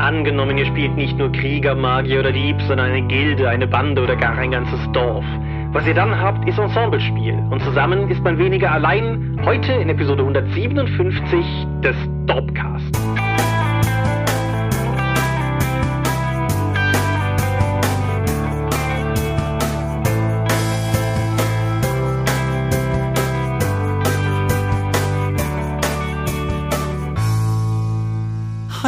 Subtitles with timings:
[0.00, 4.16] Angenommen, ihr spielt nicht nur Krieger, Magier oder Dieb, sondern eine Gilde, eine Bande oder
[4.16, 5.26] gar ein ganzes Dorf.
[5.72, 7.34] Was ihr dann habt, ist Ensemblespiel.
[7.50, 9.38] Und zusammen ist man weniger allein.
[9.44, 11.44] Heute in Episode 157
[11.82, 13.29] des Dorpcast.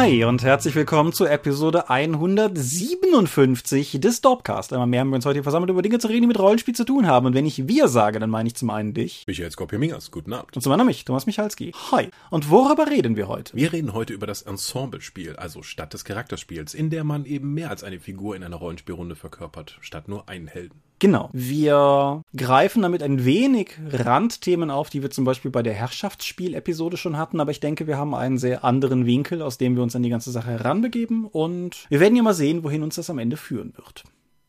[0.03, 4.73] Hi und herzlich willkommen zu Episode 157 des Dorpcast.
[4.73, 6.75] Einmal mehr haben wir uns heute hier versammelt, über Dinge zu reden, die mit Rollenspiel
[6.75, 7.25] zu tun haben.
[7.25, 9.23] Und wenn ich wir sage, dann meine ich zum einen dich.
[9.27, 10.57] Michael Skorpiomingas, guten Abend.
[10.57, 11.71] Und zum anderen mich, Thomas Michalski.
[11.93, 12.09] Hi.
[12.31, 13.55] Und worüber reden wir heute?
[13.55, 17.69] Wir reden heute über das Ensemblespiel, also statt des Charakterspiels, in der man eben mehr
[17.69, 20.81] als eine Figur in einer Rollenspielrunde verkörpert, statt nur einen Helden.
[21.03, 21.29] Genau.
[21.33, 27.17] Wir greifen damit ein wenig Randthemen auf, die wir zum Beispiel bei der Herrschaftsspiel-Episode schon
[27.17, 30.03] hatten, aber ich denke, wir haben einen sehr anderen Winkel, aus dem wir uns an
[30.03, 33.35] die ganze Sache heranbegeben und wir werden ja mal sehen, wohin uns das am Ende
[33.35, 34.05] führen wird.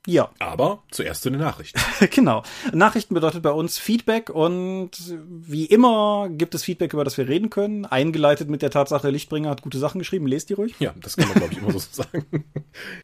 [0.07, 0.31] Ja.
[0.39, 1.81] Aber zuerst zu den Nachrichten.
[2.11, 2.43] genau.
[2.73, 4.91] Nachrichten bedeutet bei uns Feedback und
[5.27, 7.87] wie immer gibt es Feedback, über das wir reden können.
[7.87, 10.27] Eingeleitet mit der Tatsache, Lichtbringer hat gute Sachen geschrieben.
[10.27, 10.75] Lest die ruhig.
[10.79, 12.45] Ja, das kann man, glaube ich, immer so sagen.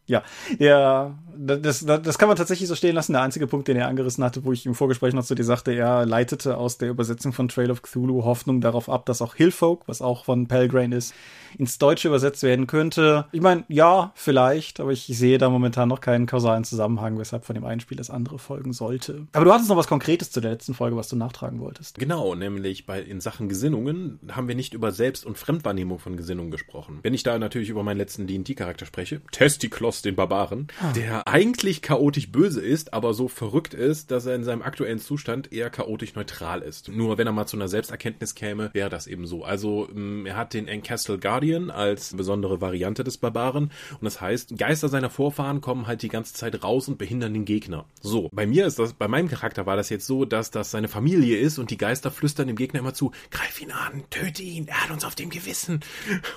[0.06, 0.22] ja,
[0.58, 3.12] der, das, das, kann man tatsächlich so stehen lassen.
[3.12, 5.72] Der einzige Punkt, den er angerissen hatte, wo ich im Vorgespräch noch zu dir sagte,
[5.72, 9.82] er leitete aus der Übersetzung von Trail of Cthulhu Hoffnung darauf ab, dass auch Hillfolk,
[9.86, 11.14] was auch von Pelgrain ist,
[11.58, 13.26] ins Deutsche übersetzt werden könnte.
[13.32, 17.54] Ich meine, ja, vielleicht, aber ich sehe da momentan noch keinen kausalen Zusammenhang, weshalb von
[17.54, 19.26] dem einen Spiel das andere folgen sollte.
[19.32, 21.98] Aber du hattest noch was Konkretes zu der letzten Folge, was du nachtragen wolltest.
[21.98, 26.50] Genau, nämlich bei in Sachen Gesinnungen haben wir nicht über Selbst- und Fremdwahrnehmung von Gesinnungen
[26.50, 27.00] gesprochen.
[27.02, 30.92] Wenn ich da natürlich über meinen letzten D&D-Charakter spreche, Testiklos, den Barbaren, ah.
[30.92, 35.52] der eigentlich chaotisch böse ist, aber so verrückt ist, dass er in seinem aktuellen Zustand
[35.52, 36.88] eher chaotisch neutral ist.
[36.88, 39.44] Nur wenn er mal zu einer Selbsterkenntnis käme, wäre das eben so.
[39.44, 43.70] Also ähm, er hat den Encastle Guard Guardian als besondere Variante des Barbaren.
[43.92, 47.44] Und das heißt, Geister seiner Vorfahren kommen halt die ganze Zeit raus und behindern den
[47.44, 47.86] Gegner.
[48.02, 50.88] So, bei mir ist das, bei meinem Charakter war das jetzt so, dass das seine
[50.88, 54.66] Familie ist und die Geister flüstern dem Gegner immer zu, greif ihn an, töte ihn,
[54.66, 55.80] er hat uns auf dem Gewissen.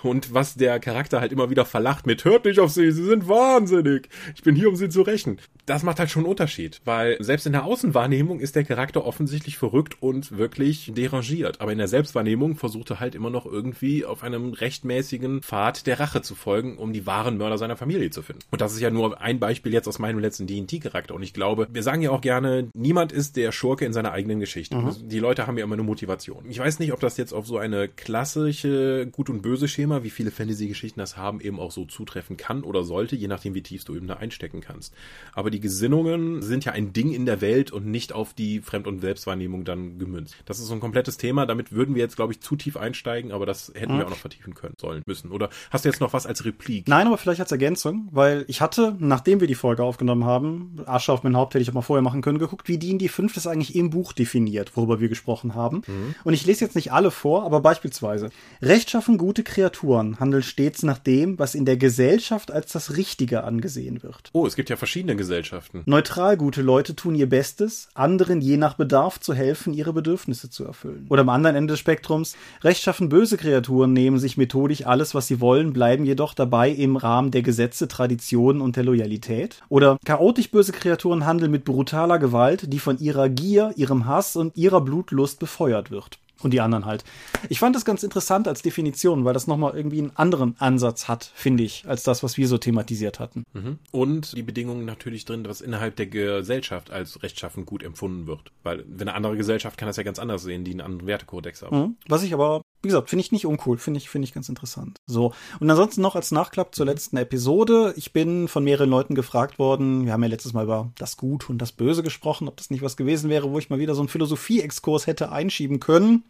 [0.04, 3.28] Und was der Charakter halt immer wieder verlacht mit, hört nicht auf sie, sie sind
[3.28, 4.10] wahnsinnig.
[4.36, 5.40] Ich bin hier, um sie zu rächen.
[5.66, 9.58] Das macht halt schon einen Unterschied, weil selbst in der Außenwahrnehmung ist der Charakter offensichtlich
[9.58, 11.62] verrückt und wirklich derangiert.
[11.62, 16.00] Aber in der Selbstwahrnehmung versucht er halt immer noch irgendwie auf einem rechtmäßigen Pfad der
[16.00, 18.42] Rache zu folgen, um die wahren Mörder seiner Familie zu finden.
[18.52, 21.16] Und das ist ja nur ein Beispiel jetzt aus meinem letzten D&D-Charakter.
[21.16, 24.40] Und ich glaube, wir sagen ja auch gerne, niemand ist der Schurke in seiner eigenen
[24.40, 24.78] Geschichte.
[24.78, 25.10] Mhm.
[25.10, 26.46] Die Leute haben ja immer eine Motivation.
[26.50, 30.32] Ich weiß nicht, ob das jetzt auf so eine klassische Gut- und Böse-Schema, wie viele
[30.32, 33.96] Fantasy-Geschichten das haben, eben auch so zutreffen kann oder sollte, je nachdem, wie tief du
[33.96, 34.94] eben da einstecken kannst.
[35.34, 38.88] Aber die Gesinnungen sind ja ein Ding in der Welt und nicht auf die Fremd-
[38.88, 40.36] und Selbstwahrnehmung dann gemünzt.
[40.46, 41.46] Das ist so ein komplettes Thema.
[41.46, 44.00] Damit würden wir jetzt, glaube ich, zu tief einsteigen, aber das hätten mhm.
[44.00, 45.32] wir auch noch vertiefen können sollen müssen.
[45.32, 46.88] Oder hast du jetzt noch was als Replik?
[46.88, 51.12] Nein, aber vielleicht als Ergänzung, weil ich hatte, nachdem wir die Folge aufgenommen haben, Asche
[51.12, 53.10] auf mein Haupt hätte ich auch mal vorher machen können, geguckt, wie die in die
[53.10, 55.82] 5 das eigentlich im Buch definiert, worüber wir gesprochen haben.
[55.88, 56.16] Mhm.
[56.24, 58.30] Und ich lese jetzt nicht alle vor, aber beispielsweise.
[58.62, 64.04] Rechtschaffen gute Kreaturen handeln stets nach dem, was in der Gesellschaft als das Richtige angesehen
[64.04, 64.30] wird.
[64.34, 65.82] Oh, es gibt ja verschiedene Gesellschaften.
[65.88, 70.64] Neutral gute Leute tun ihr Bestes, anderen je nach Bedarf zu helfen, ihre Bedürfnisse zu
[70.64, 71.08] erfüllen.
[71.10, 75.42] Oder am anderen Ende des Spektrums, rechtschaffen böse Kreaturen nehmen sich methodisch alles, was sie
[75.42, 79.64] wollen, bleiben jedoch dabei im Rahmen der Gesetze, Traditionen und der Loyalität.
[79.70, 84.56] Oder chaotisch böse Kreaturen handeln mit brutaler Gewalt, die von ihrer Gier, ihrem Hass und
[84.56, 87.04] ihrer Blutlust befeuert wird und die anderen halt.
[87.50, 91.32] Ich fand das ganz interessant als Definition, weil das nochmal irgendwie einen anderen Ansatz hat,
[91.36, 93.44] finde ich, als das, was wir so thematisiert hatten.
[93.54, 93.80] Mhm.
[93.92, 98.52] Und die Bedingungen natürlich drin, was innerhalb der Gesellschaft als rechtschaffend gut empfunden wird.
[98.64, 101.62] Weil wenn eine andere Gesellschaft kann das ja ganz anders sehen, die einen anderen Wertekodex
[101.62, 101.78] haben.
[101.78, 101.96] Mhm.
[102.08, 104.98] Was ich aber wie gesagt, finde ich nicht uncool, finde ich, finde ich ganz interessant.
[105.08, 105.34] So.
[105.60, 107.94] Und ansonsten noch als Nachklapp zur letzten Episode.
[107.96, 111.50] Ich bin von mehreren Leuten gefragt worden, wir haben ja letztes Mal über das Gut
[111.50, 114.02] und das Böse gesprochen, ob das nicht was gewesen wäre, wo ich mal wieder so
[114.02, 116.24] einen Philosophie-Exkurs hätte einschieben können.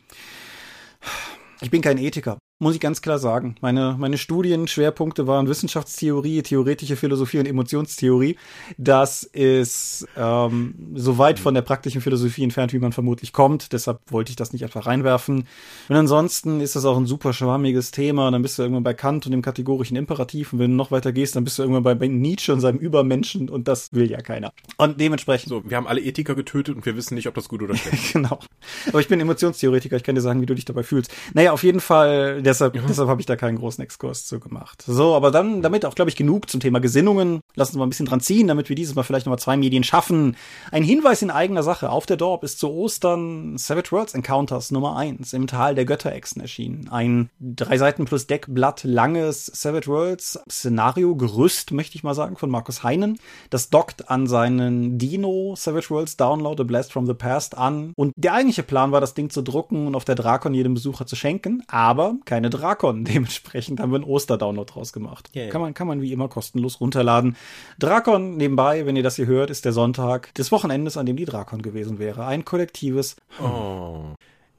[1.62, 3.56] Ich bin kein Ethiker muss ich ganz klar sagen.
[3.62, 8.38] Meine, meine Studienschwerpunkte waren Wissenschaftstheorie, theoretische Philosophie und Emotionstheorie.
[8.78, 13.74] Das ist ähm, so weit von der praktischen Philosophie entfernt, wie man vermutlich kommt.
[13.74, 15.46] Deshalb wollte ich das nicht einfach reinwerfen.
[15.90, 18.32] Und ansonsten ist das auch ein super schwammiges Thema.
[18.32, 20.54] Dann bist du irgendwann bei Kant und dem kategorischen Imperativ.
[20.54, 23.50] Und wenn du noch weiter gehst, dann bist du irgendwann bei Nietzsche und seinem Übermenschen.
[23.50, 24.54] Und das will ja keiner.
[24.78, 25.50] Und dementsprechend.
[25.50, 28.04] So, wir haben alle Ethiker getötet und wir wissen nicht, ob das gut oder schlecht
[28.06, 28.14] ist.
[28.14, 28.40] genau.
[28.88, 29.98] Aber ich bin Emotionstheoretiker.
[29.98, 31.14] Ich kann dir sagen, wie du dich dabei fühlst.
[31.34, 34.84] Naja, auf jeden Fall, der deshalb, deshalb habe ich da keinen großen Exkurs zu gemacht.
[34.86, 37.42] So, aber dann, damit auch, glaube ich, genug zum Thema Gesinnungen.
[37.56, 39.84] Lass uns mal ein bisschen dran ziehen, damit wir dieses Mal vielleicht nochmal zwei Medien
[39.84, 40.36] schaffen.
[40.72, 41.90] Ein Hinweis in eigener Sache.
[41.90, 46.42] Auf der Dorp ist zu Ostern Savage Worlds Encounters Nummer eins im Tal der Götterechsen
[46.42, 46.90] erschienen.
[46.90, 52.50] Ein drei Seiten plus Deckblatt langes Savage Worlds Szenario, Gerüst, möchte ich mal sagen, von
[52.50, 53.18] Markus Heinen.
[53.50, 57.94] Das dockt an seinen Dino Savage Worlds Download A Blast from the Past an.
[57.96, 61.06] Und der eigentliche Plan war, das Ding zu drucken und auf der Drakon jedem Besucher
[61.06, 63.06] zu schenken, aber keine Drakon.
[63.06, 65.30] Dementsprechend haben wir einen Oster-Download draus gemacht.
[65.36, 65.50] Yeah.
[65.50, 67.36] Kann man, kann man wie immer kostenlos runterladen.
[67.78, 71.26] Drakon nebenbei, wenn ihr das hier hört, ist der Sonntag des Wochenendes, an dem die
[71.26, 72.26] Drakon gewesen wäre.
[72.26, 73.18] Ein kollektives.
[73.40, 74.16] Oh.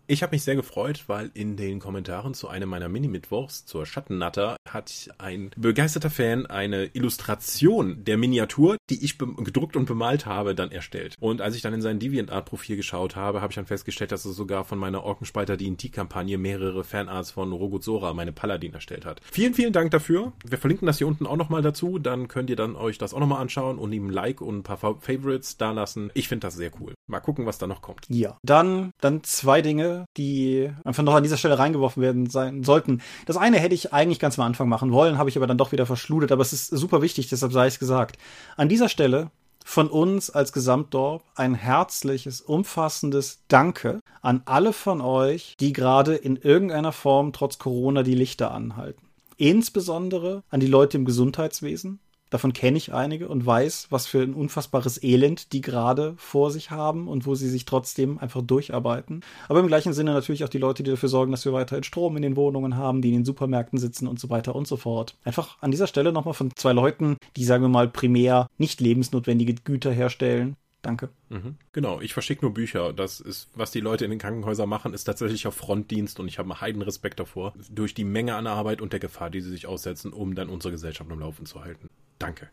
[0.06, 4.58] Ich habe mich sehr gefreut, weil in den Kommentaren zu einem meiner Mini-Mittwochs zur Schattennatter
[4.68, 10.72] hat ein begeisterter Fan eine Illustration der Miniatur, die ich gedruckt und bemalt habe, dann
[10.72, 11.14] erstellt.
[11.20, 14.32] Und als ich dann in sein DeviantArt-Profil geschaut habe, habe ich dann festgestellt, dass er
[14.32, 19.22] sogar von meiner Orkenspalter D&T-Kampagne mehrere Fanarts von Rogozora, meine Paladin, erstellt hat.
[19.32, 20.34] Vielen, vielen Dank dafür.
[20.44, 21.98] Wir verlinken das hier unten auch nochmal dazu.
[21.98, 24.62] Dann könnt ihr dann euch das auch nochmal anschauen und ihm ein Like und ein
[24.64, 26.10] paar Favorites da lassen.
[26.12, 26.92] Ich finde das sehr cool.
[27.06, 28.06] Mal gucken, was da noch kommt.
[28.08, 33.02] Ja, dann, dann zwei Dinge die einfach noch an dieser Stelle reingeworfen werden sein sollten.
[33.26, 35.72] Das eine hätte ich eigentlich ganz am Anfang machen wollen, habe ich aber dann doch
[35.72, 38.16] wieder verschludet, aber es ist super wichtig, deshalb sei es gesagt.
[38.56, 39.30] An dieser Stelle
[39.64, 46.36] von uns als Gesamtdorf ein herzliches, umfassendes Danke an alle von euch, die gerade in
[46.36, 49.08] irgendeiner Form trotz Corona die Lichter anhalten.
[49.36, 51.98] Insbesondere an die Leute im Gesundheitswesen,
[52.30, 56.70] Davon kenne ich einige und weiß, was für ein unfassbares Elend die gerade vor sich
[56.70, 59.20] haben und wo sie sich trotzdem einfach durcharbeiten.
[59.48, 62.16] Aber im gleichen Sinne natürlich auch die Leute, die dafür sorgen, dass wir weiterhin Strom
[62.16, 65.16] in den Wohnungen haben, die in den Supermärkten sitzen und so weiter und so fort.
[65.24, 69.54] Einfach an dieser Stelle nochmal von zwei Leuten, die, sagen wir mal, primär nicht lebensnotwendige
[69.54, 71.08] Güter herstellen, Danke.
[71.30, 71.56] Mhm.
[71.72, 72.92] Genau, ich verschicke nur Bücher.
[72.92, 76.38] Das ist, was die Leute in den Krankenhäusern machen, ist tatsächlich auf Frontdienst und ich
[76.38, 79.50] habe einen heiden Respekt davor, durch die Menge an Arbeit und der Gefahr, die sie
[79.50, 81.88] sich aussetzen, um dann unsere Gesellschaft am Laufen zu halten.
[82.18, 82.50] Danke.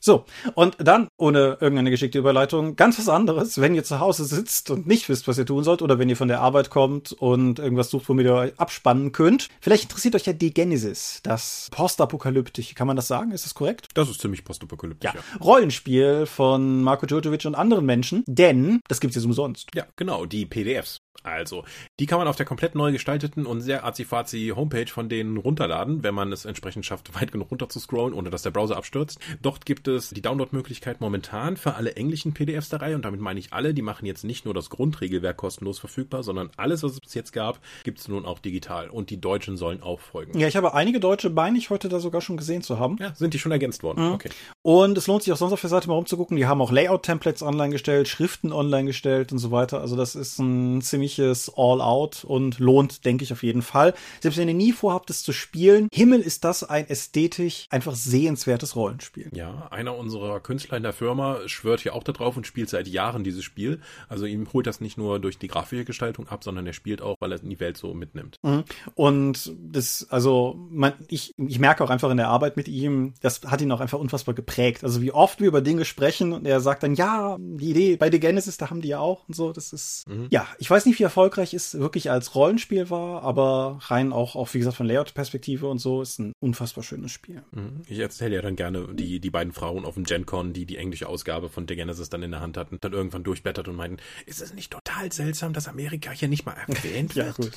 [0.00, 0.24] So,
[0.54, 4.86] und dann, ohne irgendeine geschickte Überleitung, ganz was anderes, wenn ihr zu Hause sitzt und
[4.86, 7.90] nicht wisst, was ihr tun sollt, oder wenn ihr von der Arbeit kommt und irgendwas
[7.90, 9.48] sucht, womit ihr euch abspannen könnt.
[9.60, 13.32] Vielleicht interessiert euch ja die Genesis, das postapokalyptische, kann man das sagen?
[13.32, 13.88] Ist das korrekt?
[13.94, 15.12] Das ist ziemlich postapokalyptisch.
[15.12, 15.20] Ja.
[15.20, 15.38] ja.
[15.44, 19.68] Rollenspiel von Marco Djokovic und anderen Menschen, denn das gibt's jetzt umsonst.
[19.74, 20.98] Ja, genau, die PDFs.
[21.22, 21.64] Also,
[21.98, 26.02] die kann man auf der komplett neu gestalteten und sehr azifazi Homepage von denen runterladen,
[26.02, 29.18] wenn man es entsprechend schafft, weit genug runter zu scrollen, ohne dass der Browser abstürzt.
[29.42, 33.40] Dort gibt es die Download-Möglichkeit momentan für alle englischen PDFs der Reihe und damit meine
[33.40, 37.00] ich alle, die machen jetzt nicht nur das Grundregelwerk kostenlos verfügbar, sondern alles, was es
[37.00, 40.38] bis jetzt gab, gibt es nun auch digital und die Deutschen sollen auch folgen.
[40.38, 42.96] Ja, ich habe einige Deutsche, meine ich, heute da sogar schon gesehen zu haben.
[43.00, 44.06] Ja, sind die schon ergänzt worden.
[44.06, 44.12] Mhm.
[44.12, 44.30] Okay.
[44.68, 46.36] Und es lohnt sich auch sonst auf der Seite mal rumzugucken.
[46.36, 49.80] Die haben auch Layout-Templates online gestellt, Schriften online gestellt und so weiter.
[49.80, 53.94] Also das ist ein ziemliches All-Out und lohnt, denke ich, auf jeden Fall.
[54.20, 58.76] Selbst wenn ihr nie vorhabt, es zu spielen, Himmel ist das ein ästhetisch einfach sehenswertes
[58.76, 59.30] Rollenspiel.
[59.32, 63.24] Ja, einer unserer Künstler in der Firma schwört hier auch darauf und spielt seit Jahren
[63.24, 63.80] dieses Spiel.
[64.06, 67.16] Also ihm holt das nicht nur durch die grafische Gestaltung ab, sondern er spielt auch,
[67.20, 68.36] weil er die Welt so mitnimmt.
[68.42, 68.64] Mhm.
[68.94, 73.40] Und das, also, man, ich, ich merke auch einfach in der Arbeit mit ihm, das
[73.46, 74.57] hat ihn auch einfach unfassbar geprägt.
[74.82, 78.10] Also wie oft wir über Dinge sprechen und er sagt dann, ja, die Idee bei
[78.10, 79.52] The Genesis, da haben die ja auch und so.
[79.52, 80.26] Das ist, mhm.
[80.30, 84.52] ja, ich weiß nicht, wie erfolgreich es wirklich als Rollenspiel war, aber rein auch, auch
[84.54, 87.42] wie gesagt, von Layout-Perspektive und so, ist ein unfassbar schönes Spiel.
[87.52, 87.82] Mhm.
[87.88, 91.08] Ich erzähle ja dann gerne die, die beiden Frauen auf dem GenCon, die die englische
[91.08, 94.42] Ausgabe von The Genesis dann in der Hand hatten, dann irgendwann durchblättert und meinten, ist
[94.42, 97.26] es nicht total seltsam, dass Amerika hier nicht mal erwähnt wird?
[97.26, 97.52] ja, gut.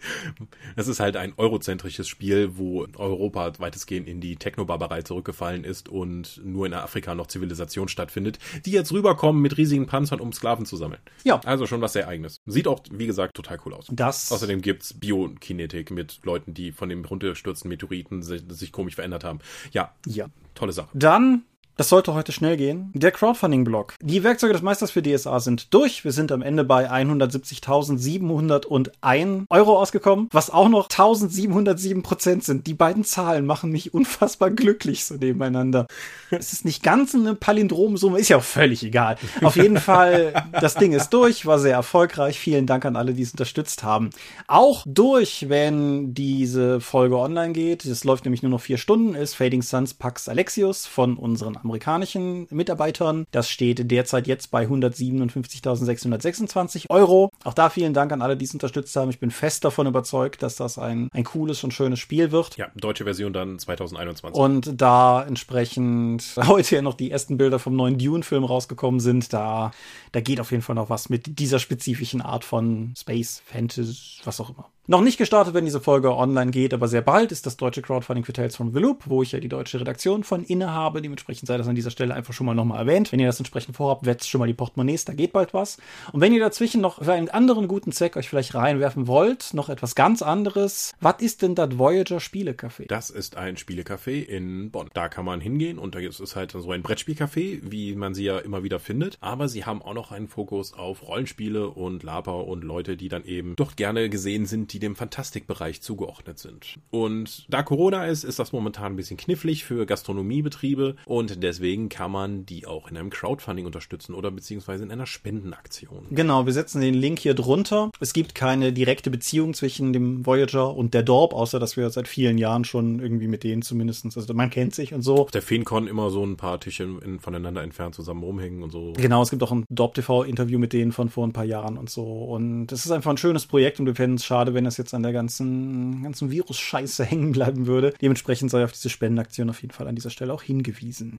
[0.76, 6.19] Das ist halt ein eurozentrisches Spiel, wo Europa weitestgehend in die Technobarbarei zurückgefallen ist und
[6.42, 10.76] nur in Afrika noch Zivilisation stattfindet, die jetzt rüberkommen mit riesigen Panzern, um Sklaven zu
[10.76, 11.00] sammeln.
[11.24, 11.40] Ja.
[11.44, 12.40] Also schon was sehr eigenes.
[12.46, 13.86] Sieht auch, wie gesagt, total cool aus.
[13.90, 19.24] Das Außerdem gibt's Biokinetik mit Leuten, die von dem runterstürzten Meteoriten sich, sich komisch verändert
[19.24, 19.40] haben.
[19.72, 19.94] Ja.
[20.06, 20.26] Ja.
[20.54, 20.88] Tolle Sache.
[20.94, 21.44] Dann
[21.80, 22.90] das sollte heute schnell gehen.
[22.92, 23.94] Der Crowdfunding-Blog.
[24.02, 26.04] Die Werkzeuge des Meisters für DSA sind durch.
[26.04, 32.66] Wir sind am Ende bei 170.701 Euro ausgekommen, was auch noch 1707 Prozent sind.
[32.66, 35.86] Die beiden Zahlen machen mich unfassbar glücklich so nebeneinander.
[36.30, 39.16] es ist nicht ganz eine Palindromsumme, ist ja auch völlig egal.
[39.40, 42.38] Auf jeden Fall, das Ding ist durch, war sehr erfolgreich.
[42.38, 44.10] Vielen Dank an alle, die es unterstützt haben.
[44.48, 49.34] Auch durch, wenn diese Folge online geht, es läuft nämlich nur noch vier Stunden, ist
[49.34, 53.26] Fading Suns Pax Alexius von unseren amerikanischen Mitarbeitern.
[53.30, 57.30] Das steht derzeit jetzt bei 157.626 Euro.
[57.44, 59.08] Auch da vielen Dank an alle, die es unterstützt haben.
[59.10, 62.56] Ich bin fest davon überzeugt, dass das ein, ein cooles und schönes Spiel wird.
[62.56, 64.38] Ja, deutsche Version dann 2021.
[64.38, 69.70] Und da entsprechend heute ja noch die ersten Bilder vom neuen Dune-Film rausgekommen sind, da,
[70.12, 74.38] da geht auf jeden Fall noch was mit dieser spezifischen Art von Space, Fantasy, was
[74.40, 74.68] auch immer.
[74.86, 78.24] Noch nicht gestartet, wenn diese Folge online geht, aber sehr bald ist das deutsche Crowdfunding
[78.24, 81.00] für Tales from the Loop, wo ich ja die deutsche Redaktion von inne habe.
[81.00, 83.12] Dementsprechend sei das an dieser Stelle einfach schon mal nochmal erwähnt.
[83.12, 85.76] Wenn ihr das entsprechend vorhabt, wetzt schon mal die Portemonnaies, da geht bald was.
[86.12, 89.68] Und wenn ihr dazwischen noch für einen anderen guten Zweck euch vielleicht reinwerfen wollt, noch
[89.68, 90.92] etwas ganz anderes.
[91.00, 92.88] Was ist denn das Voyager Spielecafé?
[92.88, 94.88] Das ist ein Spielecafé in Bonn.
[94.94, 98.24] Da kann man hingehen und da ist es halt so ein Brettspielcafé, wie man sie
[98.24, 99.18] ja immer wieder findet.
[99.20, 103.24] Aber sie haben auch noch einen Fokus auf Rollenspiele und Laber und Leute, die dann
[103.24, 106.78] eben dort gerne gesehen sind, die dem Fantastikbereich zugeordnet sind.
[106.90, 112.10] Und da Corona ist, ist das momentan ein bisschen knifflig für Gastronomiebetriebe und deswegen kann
[112.10, 116.06] man die auch in einem Crowdfunding unterstützen oder beziehungsweise in einer Spendenaktion.
[116.10, 117.90] Genau, wir setzen den Link hier drunter.
[118.00, 122.08] Es gibt keine direkte Beziehung zwischen dem Voyager und der Dorp, außer dass wir seit
[122.08, 125.16] vielen Jahren schon irgendwie mit denen zumindestens, also man kennt sich und so.
[125.16, 128.92] Auf der FeenCon immer so ein paar Tische in, voneinander entfernt zusammen rumhängen und so.
[128.96, 131.76] Genau, es gibt auch ein Dorp TV Interview mit denen von vor ein paar Jahren
[131.76, 134.59] und so und es ist einfach ein schönes Projekt und wir fänden es schade, wenn
[134.64, 137.94] das jetzt an der ganzen, ganzen Virus-Scheiße hängen bleiben würde.
[138.00, 141.16] Dementsprechend sei auf diese Spendenaktion auf jeden Fall an dieser Stelle auch hingewiesen.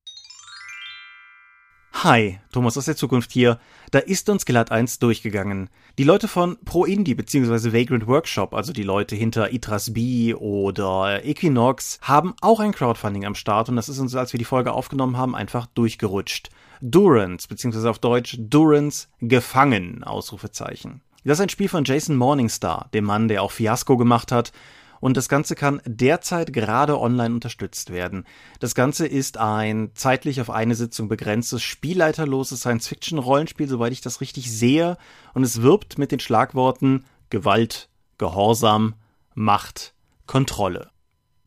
[2.03, 3.59] Hi, Thomas aus der Zukunft hier.
[3.91, 5.69] Da ist uns glatt eins durchgegangen.
[5.99, 7.73] Die Leute von Pro Indie bzw.
[7.73, 13.35] Vagrant Workshop, also die Leute hinter Itras B oder Equinox, haben auch ein Crowdfunding am
[13.35, 16.49] Start und das ist uns, als wir die Folge aufgenommen haben, einfach durchgerutscht.
[16.81, 21.01] Durance, beziehungsweise auf Deutsch Durance gefangen, Ausrufezeichen.
[21.23, 24.51] Das ist ein Spiel von Jason Morningstar, dem Mann, der auch Fiasco gemacht hat.
[24.99, 28.25] Und das Ganze kann derzeit gerade online unterstützt werden.
[28.59, 34.51] Das Ganze ist ein zeitlich auf eine Sitzung begrenztes, spielleiterloses Science-Fiction-Rollenspiel, soweit ich das richtig
[34.51, 34.97] sehe.
[35.33, 38.93] Und es wirbt mit den Schlagworten Gewalt, Gehorsam,
[39.33, 39.93] Macht,
[40.27, 40.90] Kontrolle.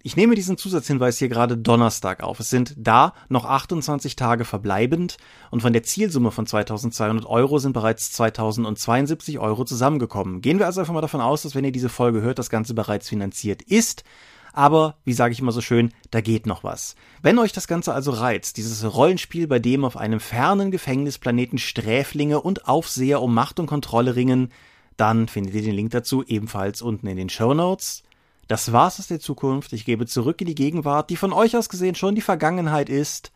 [0.06, 2.38] Ich nehme diesen Zusatzhinweis hier gerade Donnerstag auf.
[2.38, 5.16] Es sind da noch 28 Tage verbleibend
[5.50, 10.42] und von der Zielsumme von 2200 Euro sind bereits 2072 Euro zusammengekommen.
[10.42, 12.74] Gehen wir also einfach mal davon aus, dass wenn ihr diese Folge hört, das Ganze
[12.74, 14.04] bereits finanziert ist.
[14.52, 16.96] Aber, wie sage ich immer so schön, da geht noch was.
[17.22, 22.42] Wenn euch das Ganze also reizt, dieses Rollenspiel, bei dem auf einem fernen Gefängnisplaneten Sträflinge
[22.42, 24.52] und Aufseher um Macht und Kontrolle ringen,
[24.98, 28.03] dann findet ihr den Link dazu ebenfalls unten in den Show Notes.
[28.48, 29.72] Das war's aus der Zukunft.
[29.72, 33.32] Ich gebe zurück in die Gegenwart, die von euch aus gesehen schon die Vergangenheit ist,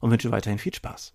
[0.00, 1.14] und wünsche weiterhin viel Spaß.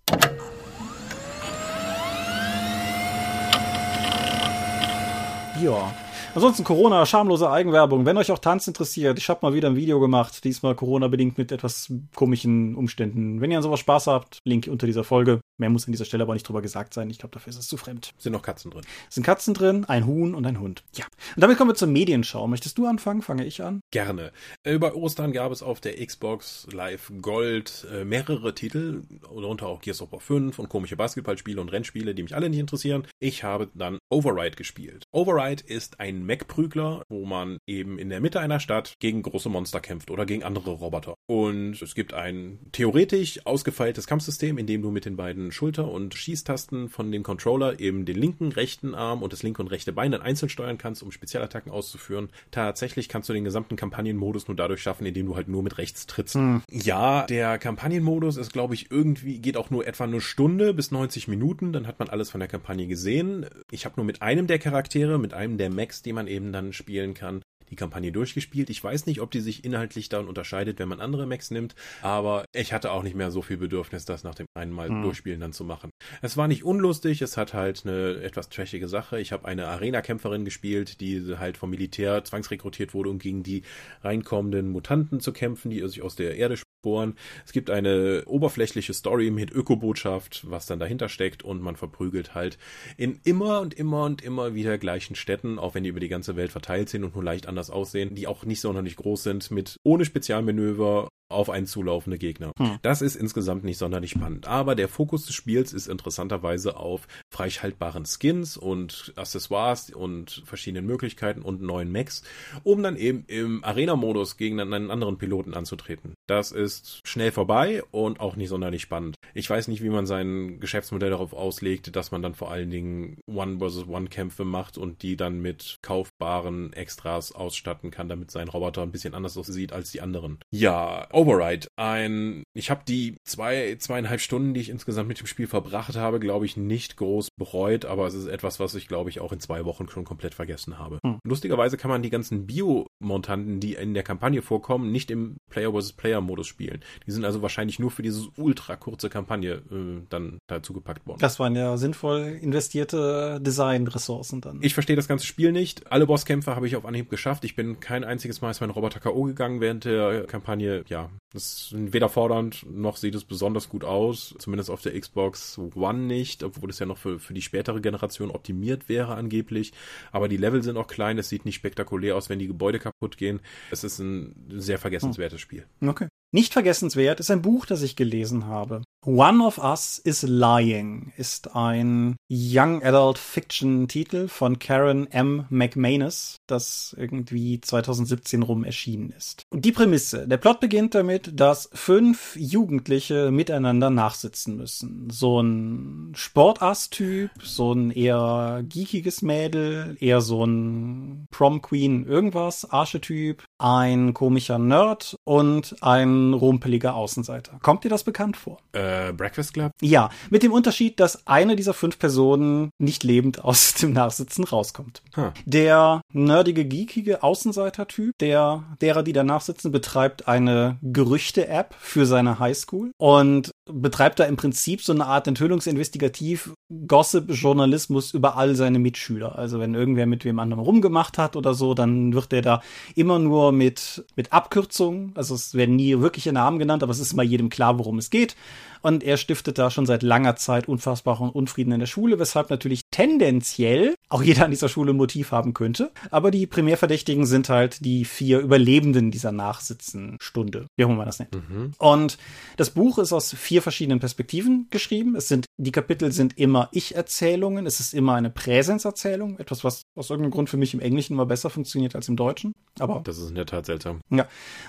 [5.62, 5.94] Ja.
[6.34, 8.06] Ansonsten Corona, schamlose Eigenwerbung.
[8.06, 11.52] Wenn euch auch Tanz interessiert, ich habe mal wieder ein Video gemacht, diesmal Corona-bedingt mit
[11.52, 13.40] etwas komischen Umständen.
[13.40, 15.40] Wenn ihr an sowas Spaß habt, Link unter dieser Folge.
[15.58, 17.10] Mehr muss an dieser Stelle aber nicht drüber gesagt sein.
[17.10, 18.14] Ich glaube, dafür ist es zu fremd.
[18.18, 18.84] Sind noch Katzen drin?
[19.10, 20.84] Sind Katzen drin, ein Huhn und ein Hund.
[20.94, 21.04] Ja.
[21.34, 22.46] Und damit kommen wir zur Medienschau.
[22.46, 23.22] Möchtest du anfangen?
[23.22, 23.80] Fange ich an?
[23.90, 24.32] Gerne.
[24.64, 30.00] Über Ostern gab es auf der Xbox Live Gold äh, mehrere Titel, darunter auch Gears
[30.00, 33.06] of War 5 und komische Basketballspiele und Rennspiele, die mich alle nicht interessieren.
[33.18, 35.04] Ich habe dann Override gespielt.
[35.12, 39.80] Override ist ein Mech-Prügler, wo man eben in der Mitte einer Stadt gegen große Monster
[39.80, 41.14] kämpft oder gegen andere Roboter.
[41.26, 46.14] Und es gibt ein theoretisch ausgefeiltes Kampfsystem, in dem du mit den beiden Schulter- und
[46.14, 50.12] Schießtasten von dem Controller eben den linken, rechten Arm und das linke und rechte Bein
[50.12, 52.30] dann einzeln steuern kannst, um Spezialattacken auszuführen.
[52.50, 56.06] Tatsächlich kannst du den gesamten Kampagnenmodus nur dadurch schaffen, indem du halt nur mit rechts
[56.06, 56.34] trittst.
[56.34, 56.62] Hm.
[56.70, 61.28] Ja, der Kampagnenmodus ist, glaube ich, irgendwie, geht auch nur etwa eine Stunde bis 90
[61.28, 63.46] Minuten, dann hat man alles von der Kampagne gesehen.
[63.70, 66.72] Ich habe nur mit einem der Charaktere, mit einem der Max, die man eben dann
[66.72, 68.70] spielen kann, die Kampagne durchgespielt.
[68.70, 72.44] Ich weiß nicht, ob die sich inhaltlich dann unterscheidet, wenn man andere Macs nimmt, aber
[72.54, 75.02] ich hatte auch nicht mehr so viel Bedürfnis, das nach dem einen Mal mhm.
[75.02, 75.90] durchspielen dann zu machen.
[76.22, 79.20] Es war nicht unlustig, es hat halt eine etwas trashige Sache.
[79.20, 83.62] Ich habe eine Arena-Kämpferin gespielt, die halt vom Militär zwangsrekrutiert wurde, um gegen die
[84.02, 87.14] reinkommenden Mutanten zu kämpfen, die sich aus der Erde bohren.
[87.44, 92.58] Es gibt eine oberflächliche Story mit Ökobotschaft, was dann dahinter steckt und man verprügelt halt
[92.96, 96.36] in immer und immer und immer wieder gleichen Städten, auch wenn die über die ganze
[96.36, 99.76] Welt verteilt sind und nur leicht anders aussehen, die auch nicht sonderlich groß sind, mit
[99.84, 102.52] ohne Spezialmanöver auf einen zulaufende Gegner.
[102.58, 102.78] Hm.
[102.82, 104.46] Das ist insgesamt nicht sonderlich spannend.
[104.46, 111.42] Aber der Fokus des Spiels ist interessanterweise auf freischaltbaren Skins und Accessoires und verschiedenen Möglichkeiten
[111.42, 112.22] und neuen Mechs,
[112.62, 116.14] um dann eben im Arena-Modus gegen einen anderen Piloten anzutreten.
[116.26, 119.16] Das ist schnell vorbei und auch nicht sonderlich spannend.
[119.34, 123.18] Ich weiß nicht, wie man sein Geschäftsmodell darauf auslegt, dass man dann vor allen Dingen
[123.26, 128.48] One versus One Kämpfe macht und die dann mit kaufbaren Extras ausstatten kann, damit sein
[128.48, 130.38] Roboter ein bisschen anders aussieht als die anderen.
[130.50, 131.66] Ja, Override.
[131.74, 136.20] Ein, ich habe die zwei, zweieinhalb Stunden, die ich insgesamt mit dem Spiel verbracht habe,
[136.20, 139.40] glaube ich, nicht groß bereut, aber es ist etwas, was ich, glaube ich, auch in
[139.40, 141.00] zwei Wochen schon komplett vergessen habe.
[141.04, 141.18] Hm.
[141.24, 145.94] Lustigerweise kann man die ganzen Bio-Montanten, die in der Kampagne vorkommen, nicht im Player vs.
[145.94, 146.84] Player-Modus spielen.
[147.06, 151.18] Die sind also wahrscheinlich nur für diese ultra kurze Kampagne äh, dann dazu gepackt worden.
[151.18, 154.60] Das waren ja sinnvoll investierte Design-Ressourcen dann.
[154.62, 155.90] Ich verstehe das ganze Spiel nicht.
[155.90, 157.44] Alle Bosskämpfe habe ich auf Anhieb geschafft.
[157.44, 159.24] Ich bin kein einziges Mal als mein Roboter K.O.
[159.24, 160.84] gegangen während der Kampagne.
[160.88, 164.34] Ja, das ist weder fordernd, noch sieht es besonders gut aus.
[164.38, 168.30] Zumindest auf der Xbox One nicht, obwohl es ja noch für, für die spätere Generation
[168.30, 169.72] optimiert wäre angeblich.
[170.10, 171.18] Aber die Level sind auch klein.
[171.18, 173.40] Es sieht nicht spektakulär aus, wenn die Gebäude kaputt gehen.
[173.70, 175.66] Es ist ein sehr vergessenswertes Spiel.
[175.80, 176.08] Okay.
[176.30, 178.82] Nicht vergessenswert ist ein Buch, das ich gelesen habe.
[179.06, 185.46] One of Us is Lying ist ein Young Adult Fiction Titel von Karen M.
[185.50, 189.42] McManus, das irgendwie 2017 rum erschienen ist.
[189.50, 195.08] Und die Prämisse, der Plot beginnt damit, dass fünf Jugendliche miteinander nachsitzen müssen.
[195.10, 203.44] So ein Sportass-Typ, so ein eher geekiges Mädel, eher so ein Prom Queen irgendwas, Archetyp,
[203.58, 207.60] ein komischer Nerd und ein rumpeliger Außenseiter.
[207.62, 208.58] Kommt dir das bekannt vor?
[208.72, 209.72] Äh, Breakfast Club?
[209.80, 215.02] Ja, mit dem Unterschied, dass eine dieser fünf Personen nicht lebend aus dem Nachsitzen rauskommt.
[215.16, 215.30] Huh.
[215.44, 222.92] Der nerdige, geekige Außenseiter-Typ, der derer, die da nachsitzen, betreibt eine Gerüchte-App für seine Highschool
[222.98, 226.52] und betreibt da im Prinzip so eine Art Enthüllungsinvestigativ
[226.86, 229.38] Gossip-Journalismus über all seine Mitschüler.
[229.38, 232.62] Also wenn irgendwer mit wem anderen rumgemacht hat oder so, dann wird der da
[232.94, 237.14] immer nur mit, mit Abkürzungen, also es werden nie wirkliche Namen genannt, aber es ist
[237.14, 238.36] mal jedem klar, worum es geht.
[238.82, 242.82] Und er stiftet da schon seit langer Zeit unfassbaren Unfrieden in der Schule, weshalb natürlich
[242.90, 245.90] tendenziell auch jeder an dieser Schule ein Motiv haben könnte.
[246.10, 251.18] Aber die Primärverdächtigen sind halt die vier Überlebenden dieser Nachsitzenstunde, wie auch immer man das
[251.18, 251.34] nennt.
[251.34, 251.72] Mhm.
[251.78, 252.18] Und
[252.56, 255.14] das Buch ist aus vier verschiedenen Perspektiven geschrieben.
[255.16, 257.66] Es sind, die Kapitel sind immer Ich-Erzählungen.
[257.66, 259.38] Es ist immer eine Präsenzerzählung.
[259.38, 262.54] Etwas, was aus irgendeinem Grund für mich im Englischen immer besser funktioniert als im Deutschen.
[262.78, 263.00] Aber.
[263.04, 264.00] Das ist in der Tat seltsam.
[264.10, 264.26] Ja.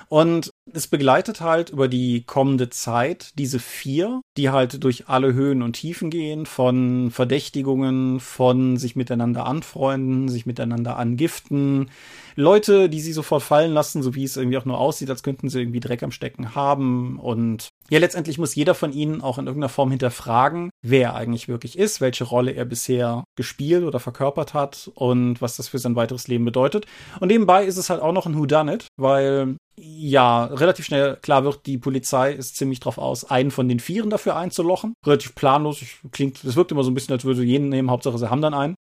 [0.08, 5.62] Und es begleitet halt über die kommende Zeit diese vier, die halt durch alle Höhen
[5.62, 11.90] und Tiefen gehen, von Verdächtigungen, von sich miteinander anfreunden, sich miteinander angiften,
[12.36, 15.50] Leute, die sie sofort fallen lassen, so wie es irgendwie auch nur aussieht, als könnten
[15.50, 17.20] sie irgendwie Dreck am Stecken haben.
[17.20, 21.48] Und ja, letztendlich muss jeder von ihnen auch in irgendeiner Form hinterfragen, wer er eigentlich
[21.48, 25.96] wirklich ist, welche Rolle er bisher gespielt oder verkörpert hat und was das für sein
[25.96, 26.86] weiteres Leben bedeutet.
[27.20, 31.66] Und nebenbei ist es halt auch noch ein Whodunit, weil ja, relativ schnell klar wird,
[31.66, 34.94] die Polizei ist ziemlich drauf aus, einen von den Vieren dafür einzulochen.
[35.06, 35.82] Relativ planlos.
[35.82, 37.90] Ich, klingt, es wirkt immer so ein bisschen, als würde jeden nehmen.
[37.90, 38.76] Hauptsache, sie haben dann einen.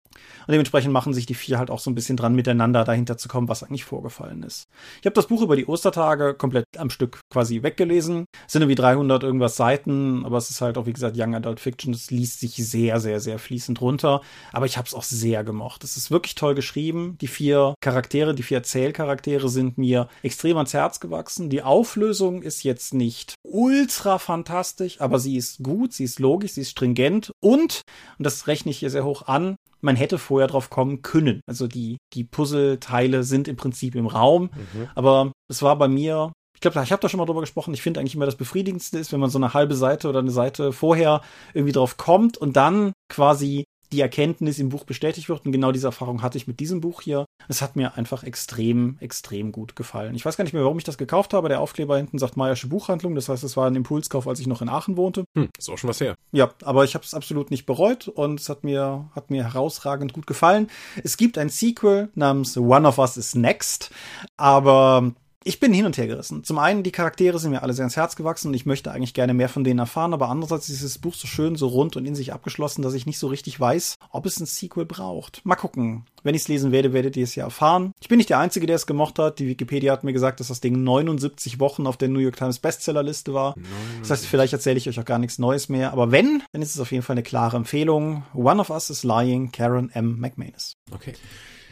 [0.46, 3.28] Und dementsprechend machen sich die vier halt auch so ein bisschen dran, miteinander dahinter zu
[3.28, 4.68] kommen, was eigentlich vorgefallen ist.
[5.00, 8.24] Ich habe das Buch über die Ostertage komplett am Stück quasi weggelesen.
[8.46, 11.60] Es sind irgendwie 300 irgendwas Seiten, aber es ist halt auch, wie gesagt, Young Adult
[11.60, 11.92] Fiction.
[11.92, 14.22] Es liest sich sehr, sehr, sehr fließend runter.
[14.52, 15.84] Aber ich habe es auch sehr gemocht.
[15.84, 17.16] Es ist wirklich toll geschrieben.
[17.20, 21.50] Die vier Charaktere, die vier Erzählcharaktere sind mir extrem ans Herz gewachsen.
[21.50, 26.62] Die Auflösung ist jetzt nicht ultra fantastisch, aber sie ist gut, sie ist logisch, sie
[26.62, 27.82] ist stringent und,
[28.18, 31.40] und das rechne ich hier sehr hoch an, man hätte vorher drauf kommen können.
[31.46, 34.88] Also die, die Puzzleteile sind im Prinzip im Raum, mhm.
[34.94, 37.72] aber es war bei mir ich glaube, ich habe da schon mal drüber gesprochen.
[37.72, 40.32] Ich finde eigentlich immer das Befriedigendste ist, wenn man so eine halbe Seite oder eine
[40.32, 41.20] Seite vorher
[41.54, 45.46] irgendwie drauf kommt und dann quasi die Erkenntnis im Buch bestätigt wird.
[45.46, 47.24] Und genau diese Erfahrung hatte ich mit diesem Buch hier.
[47.48, 50.14] Es hat mir einfach extrem, extrem gut gefallen.
[50.14, 51.48] Ich weiß gar nicht mehr, warum ich das gekauft habe.
[51.48, 53.14] Der Aufkleber hinten sagt Meiersche Buchhandlung.
[53.14, 55.24] Das heißt, es war ein Impulskauf, als ich noch in Aachen wohnte.
[55.36, 56.14] Hm, ist auch schon was her.
[56.32, 60.12] Ja, aber ich habe es absolut nicht bereut und es hat mir, hat mir herausragend
[60.12, 60.68] gut gefallen.
[61.02, 63.90] Es gibt ein Sequel namens One of Us is Next,
[64.36, 65.12] aber
[65.44, 66.44] ich bin hin und her gerissen.
[66.44, 69.14] Zum einen, die Charaktere sind mir alle sehr ins Herz gewachsen und ich möchte eigentlich
[69.14, 72.04] gerne mehr von denen erfahren, aber andererseits ist das Buch so schön, so rund und
[72.06, 75.40] in sich abgeschlossen, dass ich nicht so richtig weiß, ob es ein Sequel braucht.
[75.44, 76.04] Mal gucken.
[76.24, 77.92] Wenn ich es lesen werde, werdet ihr es ja erfahren.
[78.00, 79.38] Ich bin nicht der Einzige, der es gemocht hat.
[79.38, 82.58] Die Wikipedia hat mir gesagt, dass das Ding 79 Wochen auf der New York Times
[82.58, 83.54] Bestsellerliste war.
[83.56, 84.00] 79.
[84.00, 85.92] Das heißt, vielleicht erzähle ich euch auch gar nichts Neues mehr.
[85.92, 88.24] Aber wenn, dann ist es auf jeden Fall eine klare Empfehlung.
[88.34, 90.18] One of Us is Lying, Karen M.
[90.18, 90.74] McManus.
[90.90, 91.14] Okay.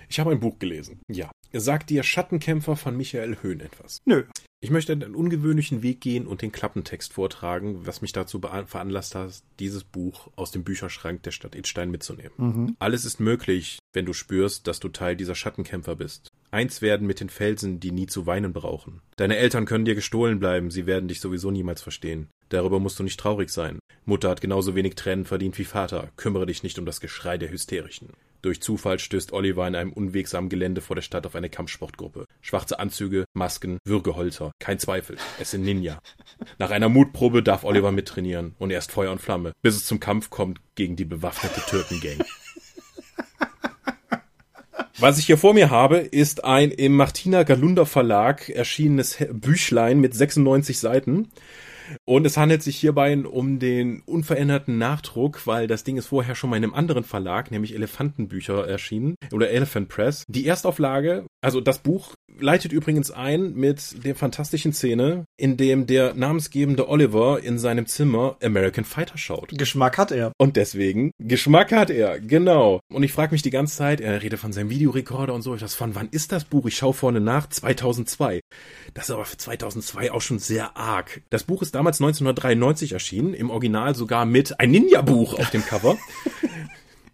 [0.09, 1.00] Ich habe ein Buch gelesen.
[1.09, 1.31] Ja.
[1.59, 4.03] Sagt dir Schattenkämpfer von Michael Höhn etwas?
[4.05, 4.25] Nö.
[4.61, 9.42] Ich möchte einen ungewöhnlichen Weg gehen und den Klappentext vortragen, was mich dazu veranlasst hat,
[9.59, 12.33] dieses Buch aus dem Bücherschrank der Stadt Idstein mitzunehmen.
[12.37, 12.77] Mhm.
[12.79, 16.29] Alles ist möglich, wenn du spürst, dass du Teil dieser Schattenkämpfer bist.
[16.51, 19.01] Eins werden mit den Felsen, die nie zu weinen brauchen.
[19.16, 22.29] Deine Eltern können dir gestohlen bleiben, sie werden dich sowieso niemals verstehen.
[22.49, 23.79] Darüber musst du nicht traurig sein.
[24.05, 27.51] Mutter hat genauso wenig Tränen verdient wie Vater, kümmere dich nicht um das Geschrei der
[27.51, 28.11] Hysterischen.
[28.46, 32.26] Durch Zufall stößt Oliver in einem unwegsamen Gelände vor der Stadt auf eine Kampfsportgruppe.
[32.40, 34.52] Schwarze Anzüge, Masken, Würgeholzer.
[34.61, 35.98] Kein Zweifel, es sind Ninja.
[36.56, 39.98] Nach einer Mutprobe darf Oliver mittrainieren und er ist Feuer und Flamme, bis es zum
[39.98, 42.24] Kampf kommt gegen die bewaffnete Türkengang.
[45.00, 50.14] Was ich hier vor mir habe, ist ein im Martina Galunder Verlag erschienenes Büchlein mit
[50.14, 51.32] 96 Seiten.
[52.09, 56.51] Und es handelt sich hierbei um den unveränderten Nachdruck, weil das Ding ist vorher schon
[56.51, 60.25] mal in einem anderen Verlag, nämlich Elefantenbücher erschienen oder Elephant Press.
[60.29, 66.14] Die Erstauflage, also das Buch leitet übrigens ein mit der fantastischen Szene, in dem der
[66.14, 69.49] namensgebende Oliver in seinem Zimmer American Fighter schaut.
[69.57, 70.33] Geschmack hat er.
[70.38, 72.81] Und deswegen, Geschmack hat er, genau.
[72.92, 75.61] Und ich frage mich die ganze Zeit, er redet von seinem Videorekorder und so, ich
[75.61, 76.66] das von wann ist das Buch?
[76.66, 78.40] Ich schaue vorne nach, 2002.
[78.95, 81.23] Das ist aber für 2002 auch schon sehr arg.
[81.31, 85.96] Das Buch ist damals 1993 erschienen, im Original sogar mit ein Ninja-Buch auf dem Cover.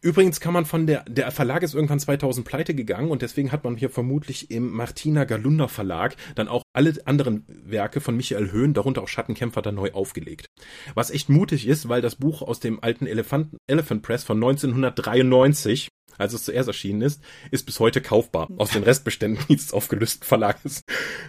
[0.05, 3.63] Übrigens kann man von der, der Verlag ist irgendwann 2000 pleite gegangen und deswegen hat
[3.63, 8.75] man hier vermutlich im Martina Galunder Verlag dann auch alle anderen Werke von Michael Höhn,
[8.75, 10.47] darunter auch Schattenkämpfer, dann neu aufgelegt.
[10.95, 15.89] Was echt mutig ist, weil das Buch aus dem alten Elephant, Elephant Press von 1993
[16.23, 20.83] als es zuerst erschienen ist, ist bis heute kaufbar aus den Restbeständen dieses aufgelösten Verlages.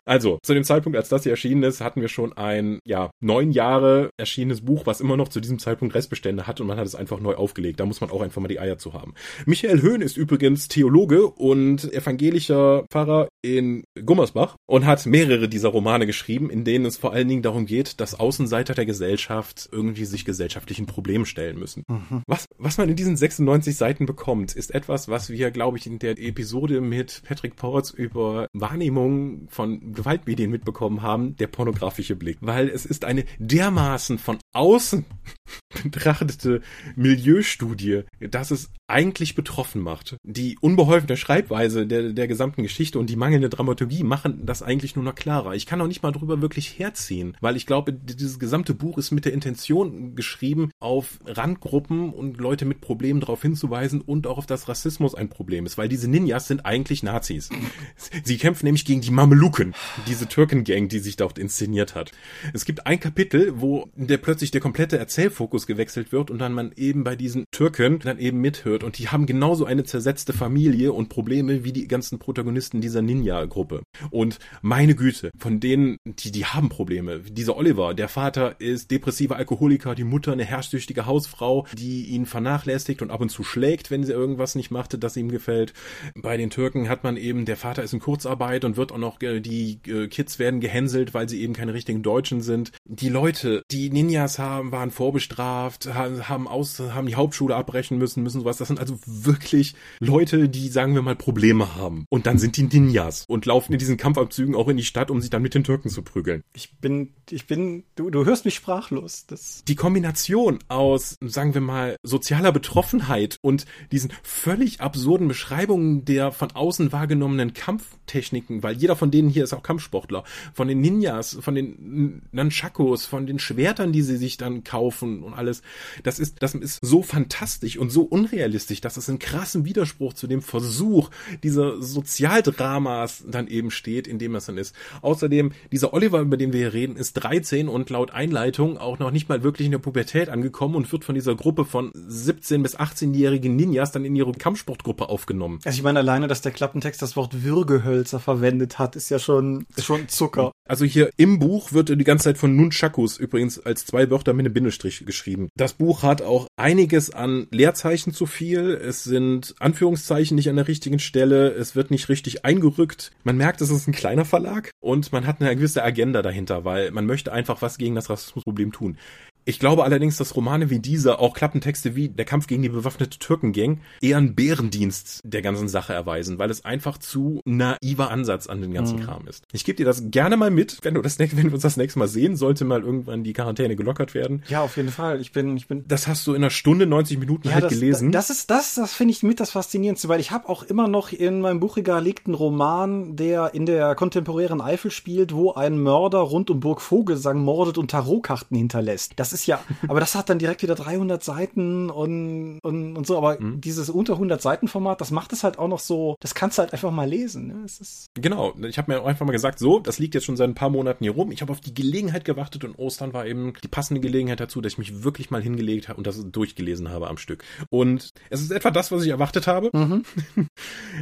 [0.06, 3.52] Also, zu dem Zeitpunkt, als das hier erschienen ist, hatten wir schon ein, ja, neun
[3.52, 6.96] Jahre erschienenes Buch, was immer noch zu diesem Zeitpunkt Restbestände hat und man hat es
[6.96, 7.80] einfach neu aufgelegt.
[7.80, 9.14] Da muss man auch einfach mal die Eier zu haben.
[9.46, 16.06] Michael Höhn ist übrigens Theologe und evangelischer Pfarrer in Gummersbach und hat mehrere dieser Romane
[16.06, 20.26] geschrieben, in denen es vor allen Dingen darum geht, dass Außenseiter der Gesellschaft irgendwie sich
[20.26, 21.84] gesellschaftlichen Problemen stellen müssen.
[21.88, 22.24] Mhm.
[22.28, 26.00] Was, was man in diesen 96 Seiten bekommt, ist etwas, was wir, glaube ich, in
[26.00, 32.38] der Episode mit Patrick Ports über Wahrnehmung von Gewaltmedien mitbekommen haben, der pornografische Blick.
[32.42, 35.06] Weil es ist eine dermaßen von außen
[35.84, 36.62] betrachtete
[36.96, 40.18] Milieustudie, dass es eigentlich betroffen macht.
[40.24, 45.04] Die unbeholfene Schreibweise der, der gesamten Geschichte und die mangelnde Dramaturgie machen das eigentlich nur
[45.04, 45.56] noch klarer.
[45.56, 49.10] Ich kann auch nicht mal drüber wirklich herziehen, weil ich glaube, dieses gesamte Buch ist
[49.10, 54.46] mit der Intention geschrieben, auf Randgruppen und Leute mit Problemen darauf hinzuweisen und auch auf
[54.46, 57.50] das Rassismus ein Problem ist, weil diese Ninjas sind eigentlich Nazis.
[58.24, 59.74] Sie kämpfen nämlich gegen die Mameluken,
[60.08, 62.12] diese Türkengang, die sich dort inszeniert hat.
[62.54, 66.74] Es gibt ein Kapitel, wo der plötzlich der komplette Erzählfokus gewechselt wird und dann man
[66.76, 71.10] eben bei diesen Türken dann eben mithört und die haben genauso eine zersetzte Familie und
[71.10, 73.82] Probleme wie die ganzen Protagonisten dieser Ninja-Gruppe.
[74.12, 77.20] Und meine Güte, von denen, die, die haben Probleme.
[77.20, 83.02] Dieser Oliver, der Vater ist depressiver Alkoholiker, die Mutter eine herrschsüchtige Hausfrau, die ihn vernachlässigt
[83.02, 85.74] und ab und zu schlägt, wenn sie irgendwas nicht machte, das ihm gefällt.
[86.16, 89.22] Bei den Türken hat man eben, der Vater ist in Kurzarbeit und wird auch noch,
[89.22, 92.72] äh, die äh, Kids werden gehänselt, weil sie eben keine richtigen Deutschen sind.
[92.86, 98.42] Die Leute, die Ninjas haben, waren vorbestraft, haben aus, haben die Hauptschule abbrechen müssen, müssen
[98.42, 98.58] sowas.
[98.64, 102.06] Das sind also wirklich Leute, die, sagen wir mal, Probleme haben.
[102.08, 105.20] Und dann sind die Ninjas und laufen in diesen Kampfabzügen auch in die Stadt, um
[105.20, 106.44] sich dann mit den Türken zu prügeln.
[106.54, 109.26] Ich bin, ich bin, du, du hörst mich sprachlos.
[109.28, 116.32] Das die Kombination aus, sagen wir mal, sozialer Betroffenheit und diesen völlig absurden Beschreibungen der
[116.32, 120.24] von außen wahrgenommenen Kampftechniken, weil jeder von denen hier ist auch Kampfsportler,
[120.54, 125.34] von den Ninjas, von den Nunchakos, von den Schwertern, die sie sich dann kaufen und
[125.34, 125.64] alles.
[126.04, 130.28] Das ist, das ist so fantastisch und so unrealistisch, dass es in krassem Widerspruch zu
[130.28, 131.10] dem Versuch
[131.44, 134.76] dieser Sozialdramas dann eben steht, in dem es dann ist.
[135.02, 139.12] Außerdem, dieser Oliver, über den wir hier reden, ist 13 und laut Einleitung auch noch
[139.12, 142.78] nicht mal wirklich in der Pubertät angekommen und wird von dieser Gruppe von 17 bis
[142.78, 145.60] 18-jährigen Ninjas dann in ihre Kampfsportgruppe aufgenommen.
[145.66, 149.66] Also ich meine alleine, dass der Klappentext das Wort Würgehölzer verwendet hat, ist ja schon,
[149.76, 150.52] ist schon Zucker.
[150.68, 154.46] Also hier im Buch wird die ganze Zeit von Nunchakus übrigens als zwei Wörter mit
[154.46, 155.50] einem Bindestrich geschrieben.
[155.56, 158.43] Das Buch hat auch einiges an Leerzeichen zu viel.
[158.52, 161.52] Es sind Anführungszeichen nicht an der richtigen Stelle.
[161.52, 163.12] Es wird nicht richtig eingerückt.
[163.24, 166.92] Man merkt, es ist ein kleiner Verlag und man hat eine gewisse Agenda dahinter, weil
[166.92, 168.98] man möchte einfach was gegen das Rassismusproblem tun.
[169.46, 173.20] Ich glaube allerdings, dass Romane wie dieser, auch Klappentexte wie Der Kampf gegen die bewaffnete
[173.20, 178.62] Türkengang, eher einen Bärendienst der ganzen Sache erweisen, weil es einfach zu naiver Ansatz an
[178.62, 179.04] den ganzen mhm.
[179.04, 179.44] Kram ist.
[179.52, 182.00] Ich gebe dir das gerne mal mit, wenn du das wenn wir uns das nächste
[182.00, 184.44] Mal sehen, sollte mal irgendwann die Quarantäne gelockert werden.
[184.48, 185.22] Ja, auf jeden Fall.
[185.22, 185.86] Ich bin, ich bin.
[185.88, 188.12] Das hast du in einer Stunde 90 Minuten ja, halt das, gelesen.
[188.12, 191.12] Das ist das, das finde ich mit das Faszinierendste, weil ich habe auch immer noch
[191.12, 196.20] in meinem Buchregal liegt einen Roman, der in der kontemporären Eifel spielt, wo ein Mörder
[196.20, 199.14] rund um Burg Vogelsang mordet und Tarotkarten hinterlässt.
[199.16, 203.08] Das das ist ja, aber das hat dann direkt wieder 300 Seiten und, und, und
[203.08, 203.62] so, aber mhm.
[203.62, 206.62] dieses unter 100 Seiten Format, das macht es halt auch noch so, das kannst du
[206.62, 207.48] halt einfach mal lesen.
[207.48, 207.66] Ne?
[208.14, 210.70] genau, ich habe mir einfach mal gesagt, so, das liegt jetzt schon seit ein paar
[210.70, 211.32] Monaten hier rum.
[211.32, 214.74] Ich habe auf die Gelegenheit gewartet und Ostern war eben die passende Gelegenheit dazu, dass
[214.74, 217.44] ich mich wirklich mal hingelegt habe und das durchgelesen habe am Stück.
[217.70, 220.04] Und es ist etwa das, was ich erwartet habe, mhm.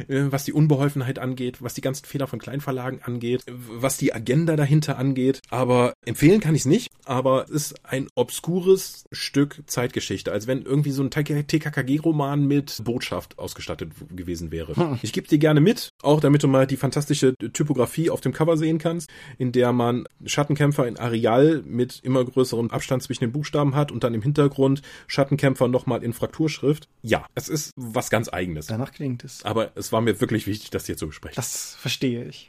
[0.08, 4.56] Äh, was die Unbeholfenheit angeht, was die ganzen Fehler von Kleinverlagen angeht, was die Agenda
[4.56, 5.40] dahinter angeht.
[5.50, 10.62] Aber empfehlen kann ich es nicht, aber es ist ein obskures Stück Zeitgeschichte, als wenn
[10.62, 14.74] irgendwie so ein TKKG-Roman mit Botschaft ausgestattet gewesen wäre.
[14.74, 14.98] Hm.
[15.02, 18.56] Ich gebe dir gerne mit, auch damit du mal die fantastische Typografie auf dem Cover
[18.56, 23.74] sehen kannst, in der man Schattenkämpfer in Areal mit immer größerem Abstand zwischen den Buchstaben
[23.74, 26.88] hat und dann im Hintergrund Schattenkämpfer nochmal in Frakturschrift.
[27.02, 28.68] Ja, es ist was ganz eigenes.
[28.68, 29.44] Danach klingt es.
[29.44, 31.36] Aber es war mir wirklich wichtig, das hier zu besprechen.
[31.36, 32.48] Das verstehe ich.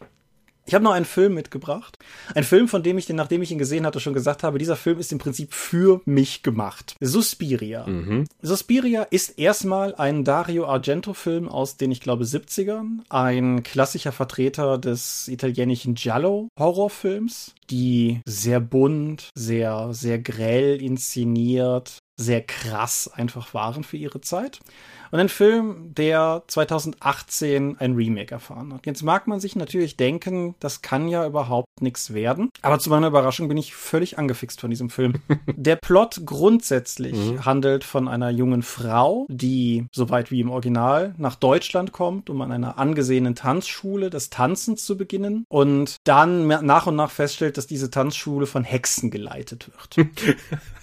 [0.66, 1.98] Ich habe noch einen Film mitgebracht.
[2.36, 4.76] Ein Film, von dem ich, den, nachdem ich ihn gesehen hatte, schon gesagt habe, dieser
[4.76, 6.96] Film ist im Prinzip für mich gemacht.
[7.02, 7.86] Suspiria.
[7.86, 8.26] Mhm.
[8.42, 13.00] Suspiria ist erstmal ein Dario Argento-Film aus den, ich glaube, 70ern.
[13.10, 23.10] Ein klassischer Vertreter des italienischen Giallo-Horrorfilms, die sehr bunt, sehr, sehr grell inszeniert, sehr krass
[23.14, 24.60] einfach waren für ihre Zeit.
[25.14, 28.88] Und ein Film, der 2018 ein Remake erfahren hat.
[28.88, 32.50] Jetzt mag man sich natürlich denken, das kann ja überhaupt nichts werden.
[32.64, 35.14] Aber zu meiner Überraschung bin ich völlig angefixt von diesem Film.
[35.56, 37.46] Der Plot grundsätzlich mhm.
[37.46, 42.52] handelt von einer jungen Frau, die, soweit wie im Original, nach Deutschland kommt, um an
[42.52, 47.92] einer angesehenen Tanzschule das Tanzen zu beginnen und dann nach und nach feststellt, dass diese
[47.92, 50.08] Tanzschule von Hexen geleitet wird.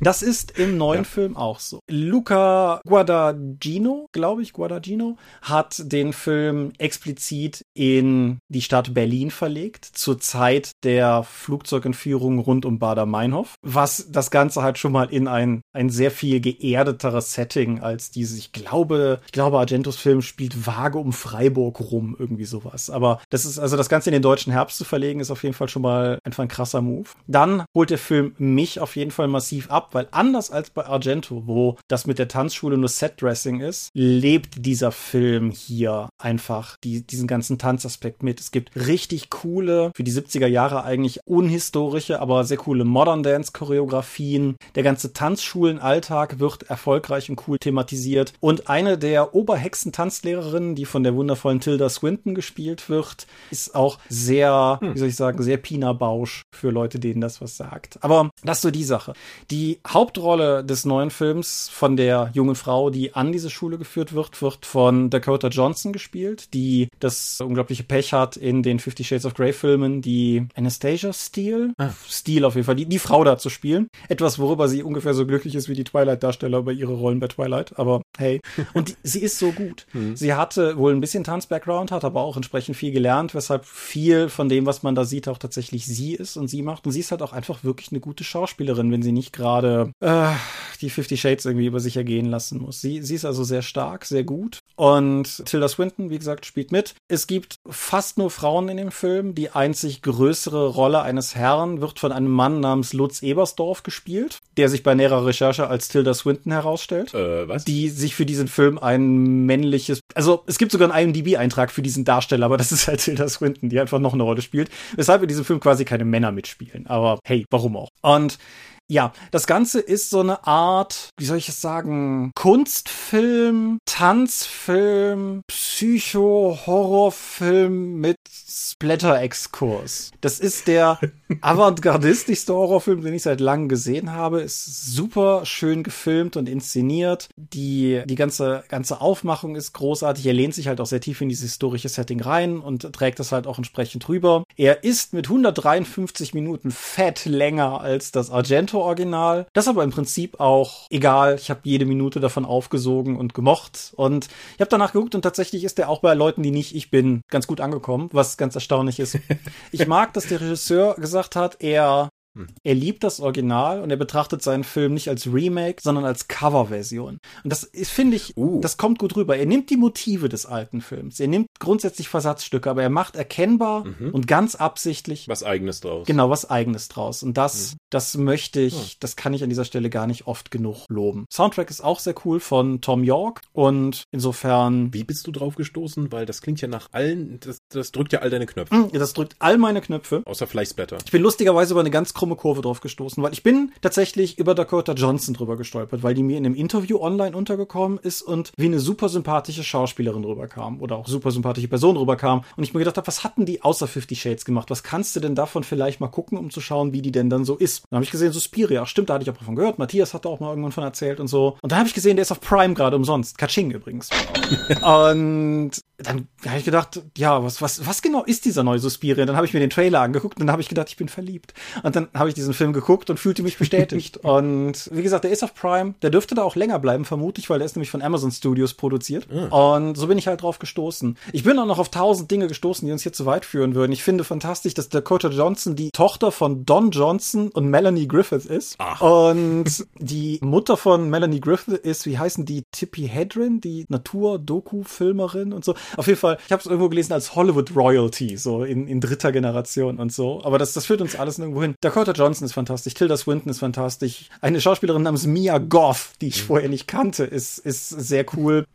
[0.00, 1.04] Das ist im neuen ja.
[1.04, 1.80] Film auch so.
[1.88, 10.18] Luca Guadagnino, glaube ich, Guadagnino, hat den Film explizit in die Stadt Berlin verlegt, zur
[10.20, 15.88] Zeit der Flugzeugentführung rund um Bader-Meinhof, was das Ganze halt schon mal in ein, ein
[15.88, 21.12] sehr viel geerdeteres Setting als dieses, ich glaube, ich glaube, Argentos Film spielt vage um
[21.12, 22.90] Freiburg rum, irgendwie sowas.
[22.90, 25.54] Aber das ist, also das Ganze in den deutschen Herbst zu verlegen, ist auf jeden
[25.54, 27.08] Fall schon mal einfach ein krasser Move.
[27.26, 30.86] Dann holt der Film mich auf jeden Fall massiv massiv ab, weil anders als bei
[30.86, 37.06] Argento, wo das mit der Tanzschule nur Setdressing ist, lebt dieser Film hier einfach die,
[37.06, 38.40] diesen ganzen Tanzaspekt mit.
[38.40, 43.52] Es gibt richtig coole, für die 70er Jahre eigentlich unhistorische, aber sehr coole Modern Dance
[43.52, 44.56] Choreografien.
[44.74, 48.32] Der ganze Tanzschulenalltag wird erfolgreich und cool thematisiert.
[48.40, 54.78] Und eine der Oberhexen-Tanzlehrerinnen, die von der wundervollen Tilda Swinton gespielt wird, ist auch sehr,
[54.80, 54.94] hm.
[54.94, 58.02] wie soll ich sagen, sehr Pina Bausch für Leute, denen das was sagt.
[58.02, 59.12] Aber das ist so die Sache.
[59.50, 64.42] Die Hauptrolle des neuen Films von der jungen Frau, die an diese Schule geführt wird,
[64.42, 69.34] wird von Dakota Johnson gespielt, die das unglaubliche Pech hat in den Fifty Shades of
[69.34, 71.90] Grey Filmen, die Anastasia Steele, ah.
[72.08, 73.88] Steele auf jeden Fall, die, die Frau da zu spielen.
[74.08, 77.78] Etwas, worüber sie ungefähr so glücklich ist wie die Twilight-Darsteller über ihre Rollen bei Twilight,
[77.78, 78.40] aber hey.
[78.74, 79.86] Und die, sie ist so gut.
[79.92, 80.16] Mhm.
[80.16, 84.48] Sie hatte wohl ein bisschen Tanz-Background, hat aber auch entsprechend viel gelernt, weshalb viel von
[84.48, 86.86] dem, was man da sieht, auch tatsächlich sie ist und sie macht.
[86.86, 90.32] Und sie ist halt auch einfach wirklich eine gute Schauspielerin, wenn sie nicht gerade äh,
[90.80, 92.80] die Fifty Shades irgendwie über sich ergehen lassen muss.
[92.80, 94.58] Sie, sie ist also sehr stark, sehr gut.
[94.76, 96.94] Und Tilda Swinton, wie gesagt, spielt mit.
[97.08, 99.34] Es gibt fast nur Frauen in dem Film.
[99.34, 104.68] Die einzig größere Rolle eines Herrn wird von einem Mann namens Lutz Ebersdorf gespielt, der
[104.68, 107.14] sich bei näherer Recherche als Tilda Swinton herausstellt.
[107.14, 107.64] Äh, was?
[107.64, 112.04] Die sich für diesen Film ein männliches, also es gibt sogar einen IMDb-Eintrag für diesen
[112.04, 114.70] Darsteller, aber das ist halt Tilda Swinton, die einfach noch eine Rolle spielt.
[114.96, 116.86] Weshalb in diesem Film quasi keine Männer mitspielen.
[116.86, 117.88] Aber hey, warum auch?
[118.02, 118.38] Und
[118.88, 128.00] ja, das Ganze ist so eine Art, wie soll ich es sagen, Kunstfilm, Tanzfilm, Psycho-Horrorfilm
[128.00, 128.16] mit
[128.48, 130.12] Splatter-Exkurs.
[130.20, 131.00] Das ist der
[131.40, 134.40] avantgardistischste Horrorfilm, den ich seit langem gesehen habe.
[134.40, 137.28] Ist super schön gefilmt und inszeniert.
[137.36, 140.26] Die, die ganze, ganze Aufmachung ist großartig.
[140.26, 143.32] Er lehnt sich halt auch sehr tief in dieses historische Setting rein und trägt das
[143.32, 144.44] halt auch entsprechend rüber.
[144.56, 148.30] Er ist mit 153 Minuten fett länger als das
[148.76, 149.46] Argento-Original.
[149.52, 151.36] Das aber im Prinzip auch egal.
[151.36, 153.92] Ich habe jede Minute davon aufgesogen und gemocht.
[153.96, 156.90] Und ich habe danach geguckt und tatsächlich ist er auch bei Leuten, die nicht ich
[156.90, 159.18] bin, ganz gut angekommen, was ganz erstaunlich ist.
[159.72, 162.46] Ich mag, dass der Regisseur gesagt hat, er hm.
[162.62, 167.18] Er liebt das Original und er betrachtet seinen Film nicht als Remake, sondern als Coverversion.
[167.42, 168.60] Und das finde ich, uh.
[168.60, 169.36] das kommt gut rüber.
[169.36, 171.18] Er nimmt die Motive des alten Films.
[171.18, 174.10] Er nimmt grundsätzlich Versatzstücke, aber er macht erkennbar mhm.
[174.10, 176.06] und ganz absichtlich was eigenes draus.
[176.06, 177.22] Genau, was eigenes draus.
[177.22, 177.76] Und das, mhm.
[177.90, 178.96] das möchte ich, mhm.
[179.00, 181.24] das kann ich an dieser Stelle gar nicht oft genug loben.
[181.32, 184.92] Soundtrack ist auch sehr cool von Tom York und insofern.
[184.92, 186.12] Wie bist du drauf gestoßen?
[186.12, 188.74] Weil das klingt ja nach allen, das, das drückt ja all deine Knöpfe.
[188.74, 190.22] Hm, das drückt all meine Knöpfe.
[190.26, 190.98] Außer vielleicht Splatter.
[191.04, 194.36] Ich bin lustigerweise über eine ganz krumme krumme Kurve drauf gestoßen, weil ich bin tatsächlich
[194.38, 198.50] über Dakota Johnson drüber gestolpert, weil die mir in einem Interview online untergekommen ist und
[198.56, 202.80] wie eine super sympathische Schauspielerin rüberkam oder auch super sympathische Person rüberkam und ich mir
[202.80, 204.70] gedacht habe, was hatten die außer Fifty Shades gemacht?
[204.70, 207.44] Was kannst du denn davon vielleicht mal gucken, um zu schauen, wie die denn dann
[207.44, 207.84] so ist?
[207.90, 209.78] Dann habe ich gesehen, Suspiria, stimmt, da hatte ich auch davon gehört.
[209.78, 211.58] Matthias hat da auch mal irgendwann von erzählt und so.
[211.62, 213.38] Und dann habe ich gesehen, der ist auf Prime gerade umsonst.
[213.38, 214.10] Kaching übrigens.
[214.82, 219.24] und dann habe ich gedacht, ja, was, was, was genau ist dieser neue Suspiria?
[219.24, 221.54] Dann habe ich mir den Trailer angeguckt und dann habe ich gedacht, ich bin verliebt.
[221.82, 224.16] Und dann habe ich diesen Film geguckt und fühlte mich bestätigt.
[224.22, 225.94] und wie gesagt, der ist auf Prime.
[226.02, 229.32] Der dürfte da auch länger bleiben, vermutlich, weil der ist nämlich von Amazon Studios produziert.
[229.32, 229.52] Mhm.
[229.52, 231.16] Und so bin ich halt drauf gestoßen.
[231.32, 233.92] Ich bin auch noch auf tausend Dinge gestoßen, die uns hier zu weit führen würden.
[233.92, 238.74] Ich finde fantastisch, dass Dakota Johnson die Tochter von Don Johnson und Melanie Griffith ist.
[238.78, 239.00] Ach.
[239.00, 245.64] Und die Mutter von Melanie Griffith ist, wie heißen die, Tippi Hedren, die Natur-Doku-Filmerin und
[245.64, 245.74] so.
[245.96, 249.32] Auf jeden Fall, ich habe es irgendwo gelesen als Hollywood Royalty, so in, in dritter
[249.32, 250.42] Generation und so.
[250.44, 251.74] Aber das, das führt uns alles nirgendwo hin.
[251.80, 254.28] Dakota Johnson ist fantastisch, Tilda Swinton ist fantastisch.
[254.40, 256.46] Eine Schauspielerin namens Mia Goff, die ich mhm.
[256.46, 258.66] vorher nicht kannte, ist, ist sehr cool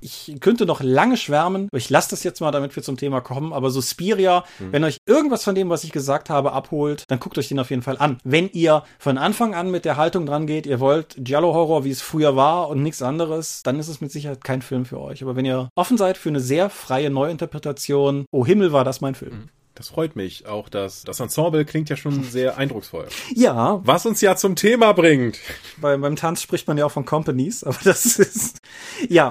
[0.00, 3.20] ich könnte noch lange schwärmen, aber ich lasse das jetzt mal, damit wir zum Thema
[3.20, 3.52] kommen.
[3.52, 4.72] Aber so Spiria, mhm.
[4.72, 7.70] wenn euch irgendwas von dem, was ich gesagt habe, abholt, dann guckt euch den auf
[7.70, 8.18] jeden Fall an.
[8.24, 12.02] Wenn ihr von Anfang an mit der Haltung dran geht, ihr wollt Giallo-Horror, wie es
[12.02, 15.22] früher war und nichts anderes, dann ist es mit Sicherheit kein Film für euch.
[15.22, 19.14] Aber wenn ihr offen seid für eine sehr freie Neuinterpretation, oh Himmel, war das mein
[19.14, 19.34] Film.
[19.34, 19.48] Mhm.
[19.80, 20.46] Das freut mich.
[20.46, 23.08] Auch das, das Ensemble klingt ja schon sehr eindrucksvoll.
[23.34, 23.80] Ja.
[23.82, 25.38] Was uns ja zum Thema bringt.
[25.78, 28.60] Bei, beim Tanz spricht man ja auch von Companies, aber das ist,
[29.08, 29.30] ja.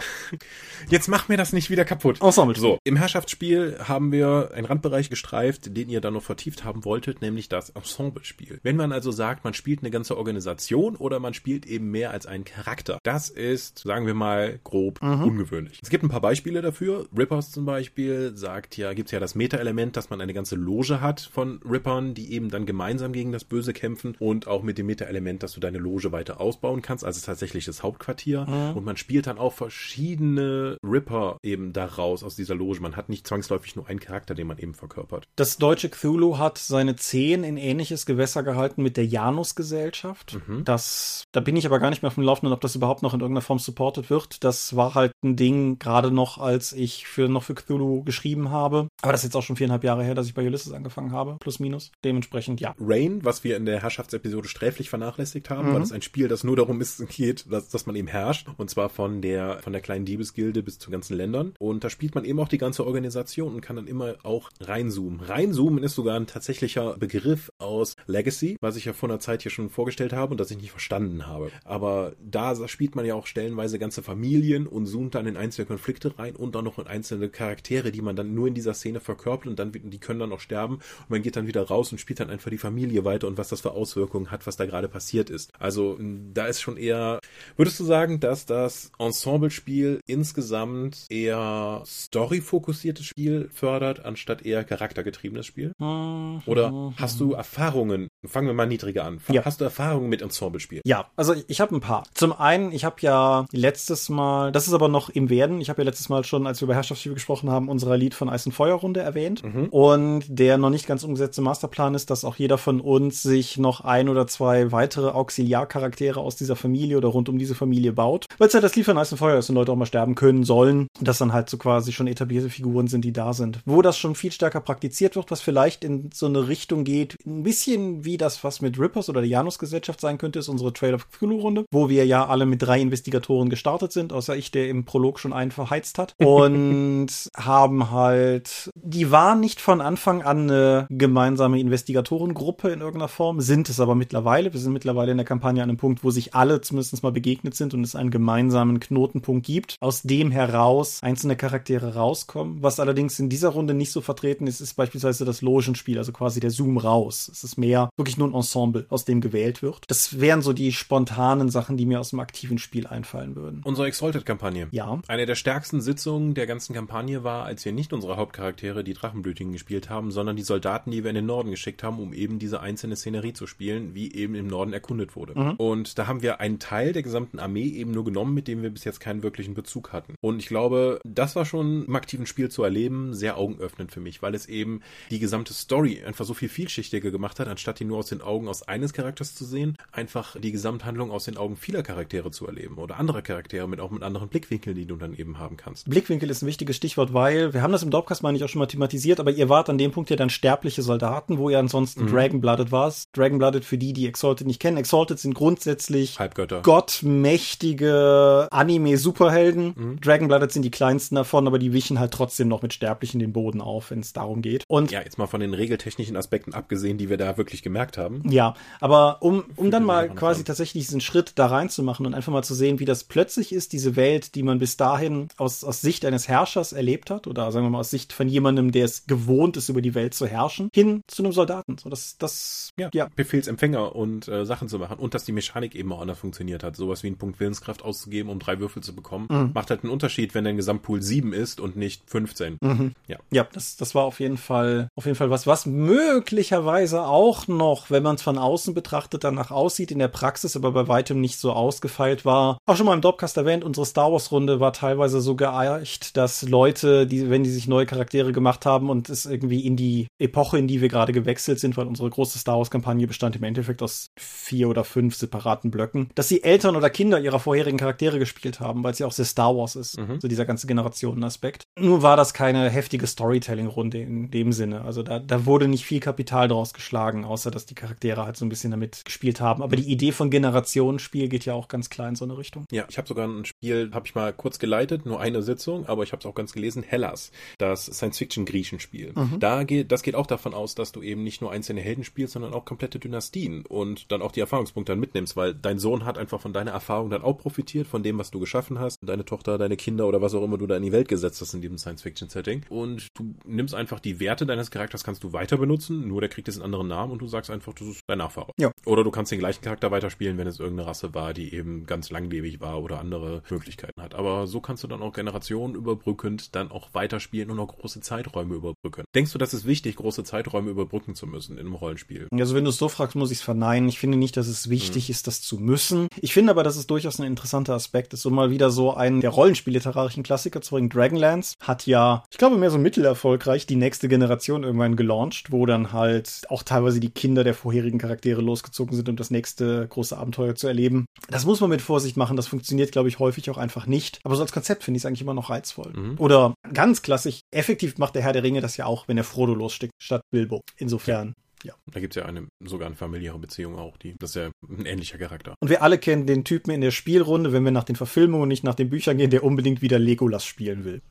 [0.89, 2.21] Jetzt mach mir das nicht wieder kaputt.
[2.21, 2.57] Ensemble.
[2.57, 7.21] So, im Herrschaftsspiel haben wir einen Randbereich gestreift, den ihr dann noch vertieft haben wolltet,
[7.21, 8.59] nämlich das Ensemble-Spiel.
[8.63, 12.25] Wenn man also sagt, man spielt eine ganze Organisation oder man spielt eben mehr als
[12.25, 15.23] einen Charakter, das ist, sagen wir mal, grob mhm.
[15.23, 15.79] ungewöhnlich.
[15.83, 17.07] Es gibt ein paar Beispiele dafür.
[17.15, 21.19] Rippers zum Beispiel sagt ja, gibt's ja das Meta-Element, dass man eine ganze Loge hat
[21.19, 25.43] von Rippern, die eben dann gemeinsam gegen das Böse kämpfen und auch mit dem Meta-Element,
[25.43, 28.45] dass du deine Loge weiter ausbauen kannst, also tatsächlich das Hauptquartier.
[28.47, 28.77] Mhm.
[28.77, 32.79] Und man spielt dann auch verschiedene Ripper eben da raus aus dieser Loge.
[32.79, 35.27] Man hat nicht zwangsläufig nur einen Charakter, den man eben verkörpert.
[35.35, 40.37] Das deutsche Cthulhu hat seine Zehen in ähnliches Gewässer gehalten mit der Janus-Gesellschaft.
[40.47, 40.63] Mhm.
[40.63, 43.13] Das, da bin ich aber gar nicht mehr auf dem Laufenden, ob das überhaupt noch
[43.13, 44.45] in irgendeiner Form supported wird.
[44.45, 48.87] Das war halt ein Ding, gerade noch, als ich für, noch für Cthulhu geschrieben habe.
[49.01, 51.37] Aber das ist jetzt auch schon viereinhalb Jahre her, dass ich bei Ulysses angefangen habe,
[51.39, 51.91] plus minus.
[52.03, 52.75] Dementsprechend, ja.
[52.79, 55.73] Rain, was wir in der Herrschaftsepisode sträflich vernachlässigt haben, mhm.
[55.73, 58.47] weil das ein Spiel, das nur darum ist, geht, dass, dass man eben herrscht.
[58.57, 61.53] Und zwar von der, von der kleinen Diebesgilde Gilde bis zu ganzen Ländern.
[61.59, 65.19] Und da spielt man eben auch die ganze Organisation und kann dann immer auch reinzoomen.
[65.19, 69.51] Reinzoomen ist sogar ein tatsächlicher Begriff aus Legacy, was ich ja vor einer Zeit hier
[69.51, 71.51] schon vorgestellt habe und das ich nicht verstanden habe.
[71.65, 76.17] Aber da spielt man ja auch stellenweise ganze Familien und zoomt dann in einzelne Konflikte
[76.17, 79.47] rein und dann noch in einzelne Charaktere, die man dann nur in dieser Szene verkörpert
[79.47, 82.19] und dann die können dann auch sterben und man geht dann wieder raus und spielt
[82.19, 85.29] dann einfach die Familie weiter und was das für Auswirkungen hat, was da gerade passiert
[85.29, 85.51] ist.
[85.59, 85.99] Also
[86.33, 87.19] da ist schon eher,
[87.57, 95.73] würdest du sagen, dass das Ensemble-Spiel insgesamt eher story-fokussiertes Spiel fördert, anstatt eher charaktergetriebenes Spiel?
[95.77, 96.41] Mhm.
[96.47, 98.07] Oder hast du Erfahrungen?
[98.25, 99.21] Fangen wir mal niedriger an.
[99.29, 99.45] Ja.
[99.45, 100.81] Hast du Erfahrungen mit Ensemble-Spielen?
[100.85, 102.05] Ja, also ich habe ein paar.
[102.15, 105.83] Zum einen, ich habe ja letztes Mal, das ist aber noch im Werden, ich habe
[105.83, 108.53] ja letztes Mal schon, als wir über Herrschaftsspiele gesprochen haben, unser Lied von Eis und
[108.53, 109.43] Feuerrunde erwähnt.
[109.43, 109.65] Mhm.
[109.69, 113.81] Und der noch nicht ganz umgesetzte Masterplan ist, dass auch jeder von uns sich noch
[113.81, 118.25] ein oder zwei weitere Auxiliarcharaktere aus dieser Familie oder rund um diese Familie baut.
[118.37, 120.43] Weil es ja das Eis und Feuer ist und Leute auch mal sterben können können
[120.43, 123.61] sollen, dass dann halt so quasi schon etablierte Figuren sind, die da sind.
[123.65, 127.43] Wo das schon viel stärker praktiziert wird, was vielleicht in so eine Richtung geht, ein
[127.43, 131.09] bisschen wie das, was mit Rippers oder der Janus-Gesellschaft sein könnte, ist unsere Trail of
[131.09, 135.19] Cthulhu-Runde, wo wir ja alle mit drei Investigatoren gestartet sind, außer ich, der im Prolog
[135.19, 136.13] schon einen verheizt hat.
[136.23, 143.41] Und haben halt, die waren nicht von Anfang an eine gemeinsame Investigatorengruppe in irgendeiner Form,
[143.41, 144.53] sind es aber mittlerweile.
[144.53, 147.55] Wir sind mittlerweile in der Kampagne an einem Punkt, wo sich alle zumindest mal begegnet
[147.55, 152.61] sind und es einen gemeinsamen Knotenpunkt gibt, aus dem heraus einzelne Charaktere rauskommen.
[152.61, 156.39] Was allerdings in dieser Runde nicht so vertreten ist, ist beispielsweise das Logenspiel, also quasi
[156.39, 157.27] der Zoom raus.
[157.31, 159.85] Es ist mehr wirklich nur ein Ensemble, aus dem gewählt wird.
[159.87, 163.63] Das wären so die spontanen Sachen, die mir aus dem aktiven Spiel einfallen würden.
[163.65, 164.67] Unsere Exalted-Kampagne.
[164.69, 164.99] Ja.
[165.07, 169.51] Eine der stärksten Sitzungen der ganzen Kampagne war, als wir nicht unsere Hauptcharaktere, die Drachenblütigen,
[169.51, 172.59] gespielt haben, sondern die Soldaten, die wir in den Norden geschickt haben, um eben diese
[172.59, 175.39] einzelne Szenerie zu spielen, wie eben im Norden erkundet wurde.
[175.39, 175.51] Mhm.
[175.51, 178.71] Und da haben wir einen Teil der gesamten Armee eben nur genommen, mit dem wir
[178.71, 180.15] bis jetzt keinen wirklichen Bezug hatten.
[180.21, 184.21] Und ich glaube, das war schon im aktiven Spiel zu erleben, sehr augenöffnend für mich,
[184.21, 187.99] weil es eben die gesamte Story einfach so viel vielschichtiger gemacht hat, anstatt die nur
[187.99, 191.83] aus den Augen aus eines Charakters zu sehen, einfach die Gesamthandlung aus den Augen vieler
[191.83, 195.37] Charaktere zu erleben oder anderer Charaktere mit auch mit anderen Blickwinkeln, die du dann eben
[195.37, 195.89] haben kannst.
[195.89, 198.59] Blickwinkel ist ein wichtiges Stichwort, weil wir haben das im Dopcast meine ich auch schon
[198.59, 202.05] mal thematisiert, aber ihr wart an dem Punkt ja dann sterbliche Soldaten, wo ihr ansonsten
[202.05, 202.11] mhm.
[202.11, 203.09] Dragonblooded warst.
[203.13, 204.77] Dragonblooded für die, die Exalted nicht kennen.
[204.77, 206.61] Exalted sind grundsätzlich Halbgötter.
[206.61, 209.73] gottmächtige Anime-Superhelden.
[209.75, 210.01] Mhm.
[210.01, 213.61] Dragonblooded sind die kleinsten davon, aber die wichen halt trotzdem noch mit Sterblichen den Boden
[213.61, 214.63] auf, wenn es darum geht.
[214.67, 218.21] Und ja, jetzt mal von den regeltechnischen Aspekten abgesehen, die wir da wirklich gemerkt haben.
[218.29, 222.43] Ja, aber um, um dann mal quasi tatsächlich diesen Schritt da reinzumachen und einfach mal
[222.43, 226.05] zu sehen, wie das plötzlich ist, diese Welt, die man bis dahin aus, aus Sicht
[226.05, 229.57] eines Herrschers erlebt hat, oder sagen wir mal aus Sicht von jemandem, der es gewohnt
[229.59, 231.77] ist, über die Welt zu herrschen, hin zu einem Soldaten.
[231.77, 233.09] So, das, das, ja, ja.
[233.15, 236.75] Befehlsempfänger und äh, Sachen zu machen und dass die Mechanik eben auch anders funktioniert hat.
[236.75, 239.51] Sowas wie einen Punkt Willenskraft auszugeben, um drei Würfel zu bekommen, mhm.
[239.53, 242.57] macht halt einen Unterschied, wenn dein Gesamtpool sieben ist und nicht 15.
[242.61, 242.93] Mhm.
[243.07, 243.17] Ja.
[243.31, 247.91] Ja, das, das war auf jeden Fall, auf jeden Fall was, was möglicherweise auch noch,
[247.91, 251.37] wenn man es von außen betrachtet, danach aussieht, in der Praxis aber bei weitem nicht
[251.39, 252.57] so ausgefeilt war.
[252.65, 256.43] Auch schon mal im Dopcast erwähnt, unsere Star Wars Runde war teilweise so geeicht, dass
[256.43, 260.57] Leute, die, wenn die sich neue Charaktere gemacht haben und es irgendwie in die Epoche,
[260.57, 263.81] in die wir gerade gewechselt sind, weil unsere große Star Wars Kampagne bestand im Endeffekt
[263.81, 268.59] aus vier oder fünf separaten Blöcken, dass sie Eltern oder Kinder ihrer vorherigen Charaktere gespielt
[268.59, 270.19] haben, weil es ja auch sehr Star Wars ist, mhm.
[270.19, 271.63] so dieser ganze Generationenaspekt.
[271.77, 274.81] Nur war das keine heftige Storytelling-Runde in dem Sinne.
[274.81, 278.45] Also da, da wurde nicht viel Kapital draus geschlagen, außer dass die Charaktere halt so
[278.45, 279.63] ein bisschen damit gespielt haben.
[279.63, 282.65] Aber die Idee von Generationsspiel geht ja auch ganz klar in so eine Richtung.
[282.71, 286.03] Ja, ich habe sogar ein Spiel, habe ich mal kurz geleitet, nur eine Sitzung, aber
[286.03, 289.13] ich habe es auch ganz gelesen, Hellas, das Science-Fiction-Griechenspiel.
[289.15, 289.28] Mhm.
[289.37, 292.33] Da geht, das geht auch davon aus, dass du eben nicht nur einzelne Helden spielst,
[292.33, 296.17] sondern auch komplette Dynastien und dann auch die Erfahrungspunkte dann mitnimmst, weil dein Sohn hat
[296.17, 299.57] einfach von deiner Erfahrung dann auch profitiert, von dem, was du geschaffen hast, deine Tochter,
[299.57, 301.77] deine Kinder oder was auch immer du da in die Welt gesetzt hast in diesem
[301.77, 302.65] Science-Fiction-Setting.
[302.69, 306.47] Und du nimmst einfach die Werte deines Charakters, kannst du weiter benutzen, nur der kriegt
[306.47, 308.51] jetzt einen anderen Namen und du sagst einfach, das ist dein Nachfahre.
[308.57, 308.71] Ja.
[308.85, 312.09] Oder du kannst den gleichen Charakter weiterspielen, wenn es irgendeine Rasse war, die eben ganz
[312.09, 314.15] langlebig war oder andere Möglichkeiten hat.
[314.15, 318.55] Aber so kannst du dann auch Generationen überbrückend dann auch weiterspielen und auch große Zeiträume
[318.55, 319.03] überbrücken.
[319.19, 322.29] Denkst du, das ist wichtig, große Zeiträume überbrücken zu müssen in einem Rollenspiel?
[322.31, 323.89] Also wenn du es so fragst, muss ich es verneinen.
[323.89, 325.11] Ich finde nicht, dass es wichtig hm.
[325.11, 326.07] ist, das zu müssen.
[326.21, 328.21] Ich finde aber, dass es durchaus ein interessanter Aspekt ist.
[328.21, 330.87] So mal wieder so ein der Rollenspiel-literarischen Klassiker zu bringen.
[330.87, 335.91] Dragonlance hat ja, ich glaube, mehr so mittelerfolgreich die nächste Generation irgendwann gelauncht, wo dann
[335.91, 340.55] halt auch teilweise die Kinder der vorherigen Charaktere losgezogen sind, um das nächste große Abenteuer
[340.55, 341.07] zu erleben.
[341.27, 342.37] Das muss man mit Vorsicht machen.
[342.37, 344.21] Das funktioniert, glaube ich, häufig auch einfach nicht.
[344.23, 345.91] Aber so als Konzept finde ich es eigentlich immer noch reizvoll.
[345.91, 346.15] Mhm.
[346.19, 349.53] Oder ganz klassisch, effektiv macht der Herr der Ringe das ja auch, wenn er Frodo
[349.53, 350.61] lossteckt, statt Bilbo.
[350.77, 351.33] Insofern.
[351.63, 351.73] Ja.
[351.91, 355.17] Da gibt's ja eine, sogar eine familiäre Beziehung auch, die, das ist ja ein ähnlicher
[355.17, 355.55] Charakter.
[355.59, 358.47] Und wir alle kennen den Typen in der Spielrunde, wenn wir nach den Verfilmungen und
[358.47, 361.01] nicht nach den Büchern gehen, der unbedingt wieder Legolas spielen will.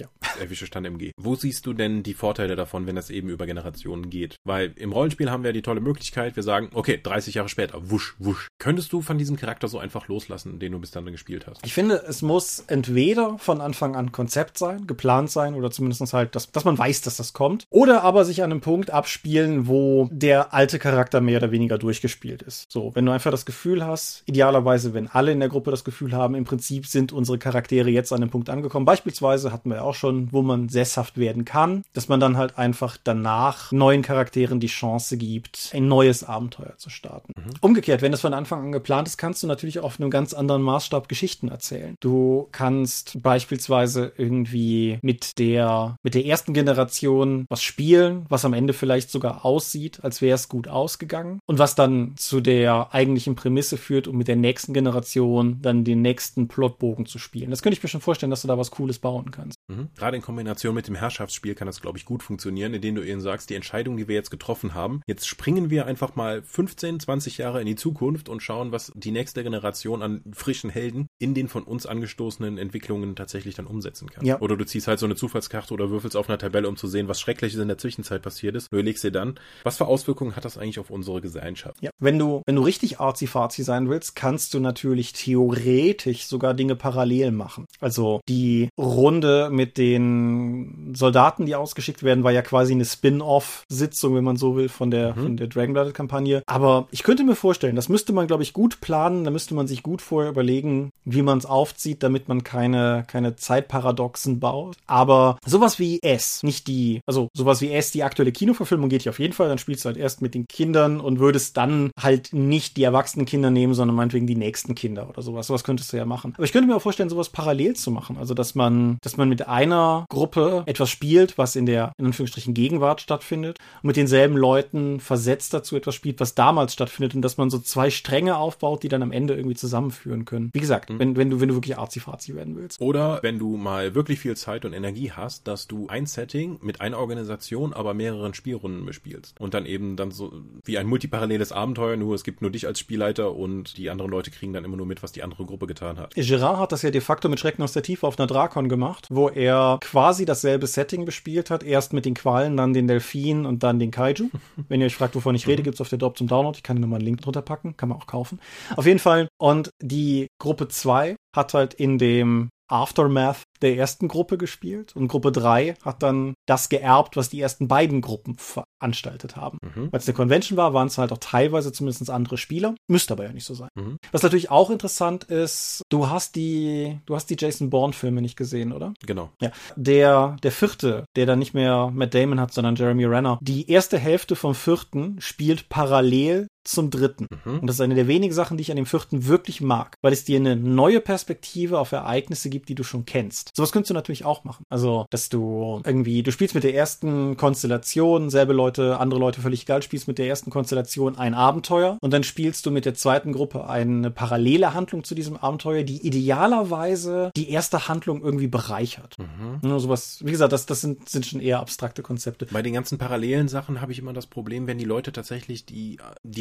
[0.00, 0.08] Ja.
[0.40, 1.10] Elfische Stand MG.
[1.18, 4.36] Wo siehst du denn die Vorteile davon, wenn das eben über Generationen geht?
[4.44, 8.14] Weil im Rollenspiel haben wir die tolle Möglichkeit, wir sagen, okay, 30 Jahre später, wusch,
[8.18, 8.48] wusch.
[8.58, 11.64] Könntest du von diesem Charakter so einfach loslassen, den du bis dann gespielt hast?
[11.64, 16.34] Ich finde, es muss entweder von Anfang an Konzept sein, geplant sein oder zumindest halt,
[16.34, 17.66] dass, dass man weiß, dass das kommt.
[17.68, 22.42] Oder aber sich an einem Punkt abspielen, wo der alte Charakter mehr oder weniger durchgespielt
[22.42, 22.70] ist.
[22.70, 26.12] So, wenn du einfach das Gefühl hast, idealerweise, wenn alle in der Gruppe das Gefühl
[26.12, 28.86] haben, im Prinzip sind unsere Charaktere jetzt an einem Punkt angekommen.
[28.86, 32.58] Beispielsweise hatten wir ja auch schon, wo man sesshaft werden kann, dass man dann halt
[32.58, 37.32] einfach danach neuen Charakteren die Chance gibt, ein neues Abenteuer zu starten.
[37.36, 37.54] Mhm.
[37.60, 40.62] Umgekehrt, wenn das von Anfang an geplant ist, kannst du natürlich auf einem ganz anderen
[40.62, 41.96] Maßstab Geschichten erzählen.
[42.00, 48.72] Du kannst beispielsweise irgendwie mit der, mit der ersten Generation was spielen, was am Ende
[48.72, 53.76] vielleicht sogar aussieht, als wäre es gut ausgegangen und was dann zu der eigentlichen Prämisse
[53.76, 57.50] führt, um mit der nächsten Generation dann den nächsten Plotbogen zu spielen.
[57.50, 59.56] Das könnte ich mir schon vorstellen, dass du da was Cooles bauen kannst.
[59.70, 59.88] Mhm.
[59.96, 63.20] Gerade in Kombination mit dem Herrschaftsspiel kann das, glaube ich, gut funktionieren, indem du ihnen
[63.20, 67.38] sagst, die Entscheidung, die wir jetzt getroffen haben, jetzt springen wir einfach mal 15, 20
[67.38, 71.48] Jahre in die Zukunft und schauen, was die nächste Generation an frischen Helden in den
[71.48, 74.24] von uns angestoßenen Entwicklungen tatsächlich dann umsetzen kann.
[74.24, 74.40] Ja.
[74.40, 77.08] Oder du ziehst halt so eine Zufallskarte oder würfelst auf einer Tabelle, um zu sehen,
[77.08, 78.68] was Schreckliches in der Zwischenzeit passiert ist.
[78.72, 81.76] Du überlegst dir dann, was für Auswirkungen hat das eigentlich auf unsere Gesellschaft?
[81.80, 86.76] Ja, wenn du, wenn du richtig arzi-fazi sein willst, kannst du natürlich theoretisch sogar Dinge
[86.76, 87.66] parallel machen.
[87.80, 94.24] Also die Runde mit den Soldaten, die ausgeschickt werden, war ja quasi eine Spin-off-Sitzung, wenn
[94.24, 95.22] man so will, von der, mhm.
[95.22, 96.42] von der Dragonblooded-Kampagne.
[96.46, 99.24] Aber ich könnte mir vorstellen, das müsste man, glaube ich, gut planen.
[99.24, 103.36] Da müsste man sich gut vorher überlegen, wie man es aufzieht, damit man keine, keine
[103.36, 104.76] Zeitparadoxen baut.
[104.86, 109.10] Aber sowas wie S, nicht die, also sowas wie S, die aktuelle Kinoverfilmung geht ja
[109.10, 109.48] auf jeden Fall.
[109.48, 113.26] Dann spielst du halt erst mit den Kindern und würdest dann halt nicht die erwachsenen
[113.26, 115.46] Kinder nehmen, sondern meinetwegen die nächsten Kinder oder sowas.
[115.46, 116.34] Sowas könntest du ja machen.
[116.36, 118.16] Aber ich könnte mir auch vorstellen, sowas parallel zu machen.
[118.18, 122.54] Also, dass man, dass man mit einer Gruppe etwas spielt, was in der, in Anführungsstrichen,
[122.54, 127.36] Gegenwart stattfindet und mit denselben Leuten versetzt dazu etwas spielt, was damals stattfindet und dass
[127.36, 130.50] man so zwei Stränge aufbaut, die dann am Ende irgendwie zusammenführen können.
[130.52, 130.98] Wie gesagt, mhm.
[130.98, 132.80] wenn, wenn du, wenn du wirklich arzi-fazi werden willst.
[132.80, 136.80] Oder wenn du mal wirklich viel Zeit und Energie hast, dass du ein Setting mit
[136.80, 140.32] einer Organisation, aber mehreren Spielrunden bespielst und dann eben dann so
[140.64, 144.30] wie ein multiparalleles Abenteuer, nur es gibt nur dich als Spielleiter und die anderen Leute
[144.30, 146.14] kriegen dann immer nur mit, was die andere Gruppe getan hat.
[146.14, 149.06] Gerard hat das ja de facto mit Schrecken aus der Tiefe auf einer Drakon gemacht,
[149.10, 149.39] wo er
[149.80, 151.62] quasi dasselbe Setting bespielt hat.
[151.62, 154.30] Erst mit den Qualen, dann den Delfin und dann den Kaiju.
[154.68, 155.64] Wenn ihr euch fragt, wovon ich rede, mhm.
[155.64, 156.56] gibt's auf der Drop zum Download.
[156.56, 158.40] Ich kann dir nochmal einen Link drunter packen, kann man auch kaufen.
[158.76, 159.28] Auf jeden Fall.
[159.38, 165.32] Und die Gruppe 2 hat halt in dem Aftermath der ersten Gruppe gespielt und Gruppe
[165.32, 169.58] 3 hat dann das geerbt, was die ersten beiden Gruppen veranstaltet haben.
[169.62, 169.92] Mhm.
[169.92, 172.74] Weil es eine Convention war, waren es halt auch teilweise zumindest andere Spieler.
[172.88, 173.68] Müsste aber ja nicht so sein.
[173.74, 173.96] Mhm.
[174.12, 178.72] Was natürlich auch interessant ist, du hast die, du hast die Jason Bourne-Filme nicht gesehen,
[178.72, 178.94] oder?
[179.06, 179.30] Genau.
[179.40, 179.50] Ja.
[179.76, 183.98] Der, der vierte, der dann nicht mehr Matt Damon hat, sondern Jeremy Renner, die erste
[183.98, 187.26] Hälfte vom vierten spielt parallel zum dritten.
[187.44, 187.60] Mhm.
[187.60, 190.12] Und das ist eine der wenigen Sachen, die ich an dem vierten wirklich mag, weil
[190.12, 193.52] es dir eine neue Perspektive auf Ereignisse gibt, die du schon kennst.
[193.56, 194.64] Sowas könntest du natürlich auch machen.
[194.68, 199.62] Also, dass du irgendwie, du spielst mit der ersten Konstellation, selbe Leute, andere Leute völlig
[199.62, 203.32] egal, spielst mit der ersten Konstellation ein Abenteuer und dann spielst du mit der zweiten
[203.32, 209.16] Gruppe eine parallele Handlung zu diesem Abenteuer, die idealerweise die erste Handlung irgendwie bereichert.
[209.18, 209.68] Mhm.
[209.68, 212.46] Nur sowas, wie gesagt, das, das sind, sind schon eher abstrakte Konzepte.
[212.46, 215.98] Bei den ganzen parallelen Sachen habe ich immer das Problem, wenn die Leute tatsächlich die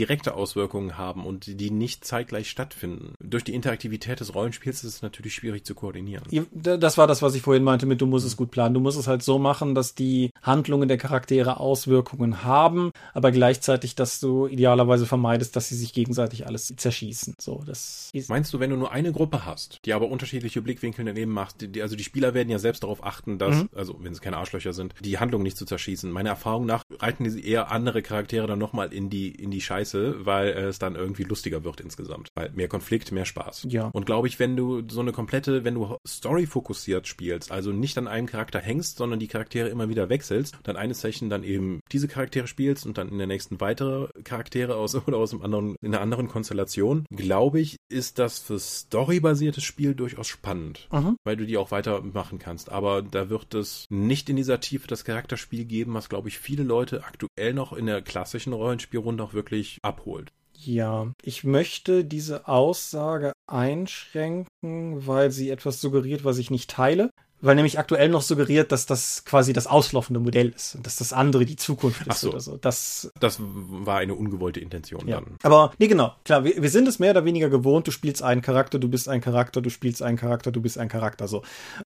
[0.10, 3.14] direkte Auswirkungen haben und die nicht zeitgleich stattfinden.
[3.20, 6.24] Durch die Interaktivität des Rollenspiels ist es natürlich schwierig zu koordinieren.
[6.54, 8.74] Das war das, was ich vorhin meinte mit, du musst es gut planen.
[8.74, 13.96] Du musst es halt so machen, dass die Handlungen der Charaktere Auswirkungen haben, aber gleichzeitig,
[13.96, 17.36] dass du idealerweise vermeidest, dass sie sich gegenseitig alles zerschießen.
[17.40, 21.32] So, das Meinst du, wenn du nur eine Gruppe hast, die aber unterschiedliche Blickwinkel daneben
[21.32, 23.70] macht, die, also die Spieler werden ja selbst darauf achten, dass, mhm.
[23.76, 26.12] also wenn es keine Arschlöcher sind, die Handlung nicht zu zerschießen.
[26.12, 29.99] Meiner Erfahrung nach reiten die eher andere Charaktere dann nochmal in die, in die Scheiße,
[30.20, 32.30] weil es dann irgendwie lustiger wird insgesamt.
[32.36, 33.68] Weil mehr Konflikt, mehr Spaß.
[33.70, 33.90] Ja.
[33.94, 37.98] Und glaube ich, wenn du so eine komplette, wenn du Story fokussiert spielst, also nicht
[37.98, 41.82] an einem Charakter hängst, sondern die Charaktere immer wieder wechselst, dann eines Zeichen dann eben
[41.92, 45.76] diese Charaktere spielst und dann in der nächsten weitere Charaktere aus oder aus einem anderen,
[45.82, 51.18] in einer anderen Konstellation, glaube ich, ist das für storybasiertes Spiel durchaus spannend, mhm.
[51.24, 52.72] weil du die auch weitermachen kannst.
[52.72, 56.64] Aber da wird es nicht in dieser Tiefe das Charakterspiel geben, was glaube ich viele
[56.64, 60.32] Leute aktuell noch in der klassischen Rollenspielrunde auch wirklich abholt.
[60.54, 67.12] Ja, ich möchte diese Aussage einschränken, weil sie etwas suggeriert, was ich nicht teile
[67.42, 71.14] weil nämlich aktuell noch suggeriert, dass das quasi das auslaufende Modell ist und dass das
[71.14, 72.30] andere die Zukunft ist so.
[72.30, 72.58] oder so.
[72.58, 75.22] Das, das war eine ungewollte Intention ja.
[75.22, 75.38] dann.
[75.44, 76.16] Aber nee, genau.
[76.26, 79.08] Klar, wir, wir sind es mehr oder weniger gewohnt, du spielst einen Charakter, du bist
[79.08, 81.44] ein Charakter, du spielst einen Charakter, du bist ein Charakter, so.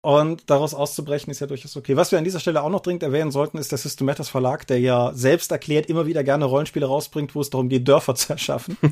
[0.00, 1.96] Und daraus auszubrechen ist ja durchaus okay.
[1.96, 4.80] Was wir an dieser Stelle auch noch dringend erwähnen sollten, ist der Systematas Verlag, der
[4.80, 8.76] ja selbst erklärt immer wieder gerne Rollenspiele rausbringt, wo es darum geht, Dörfer zu erschaffen.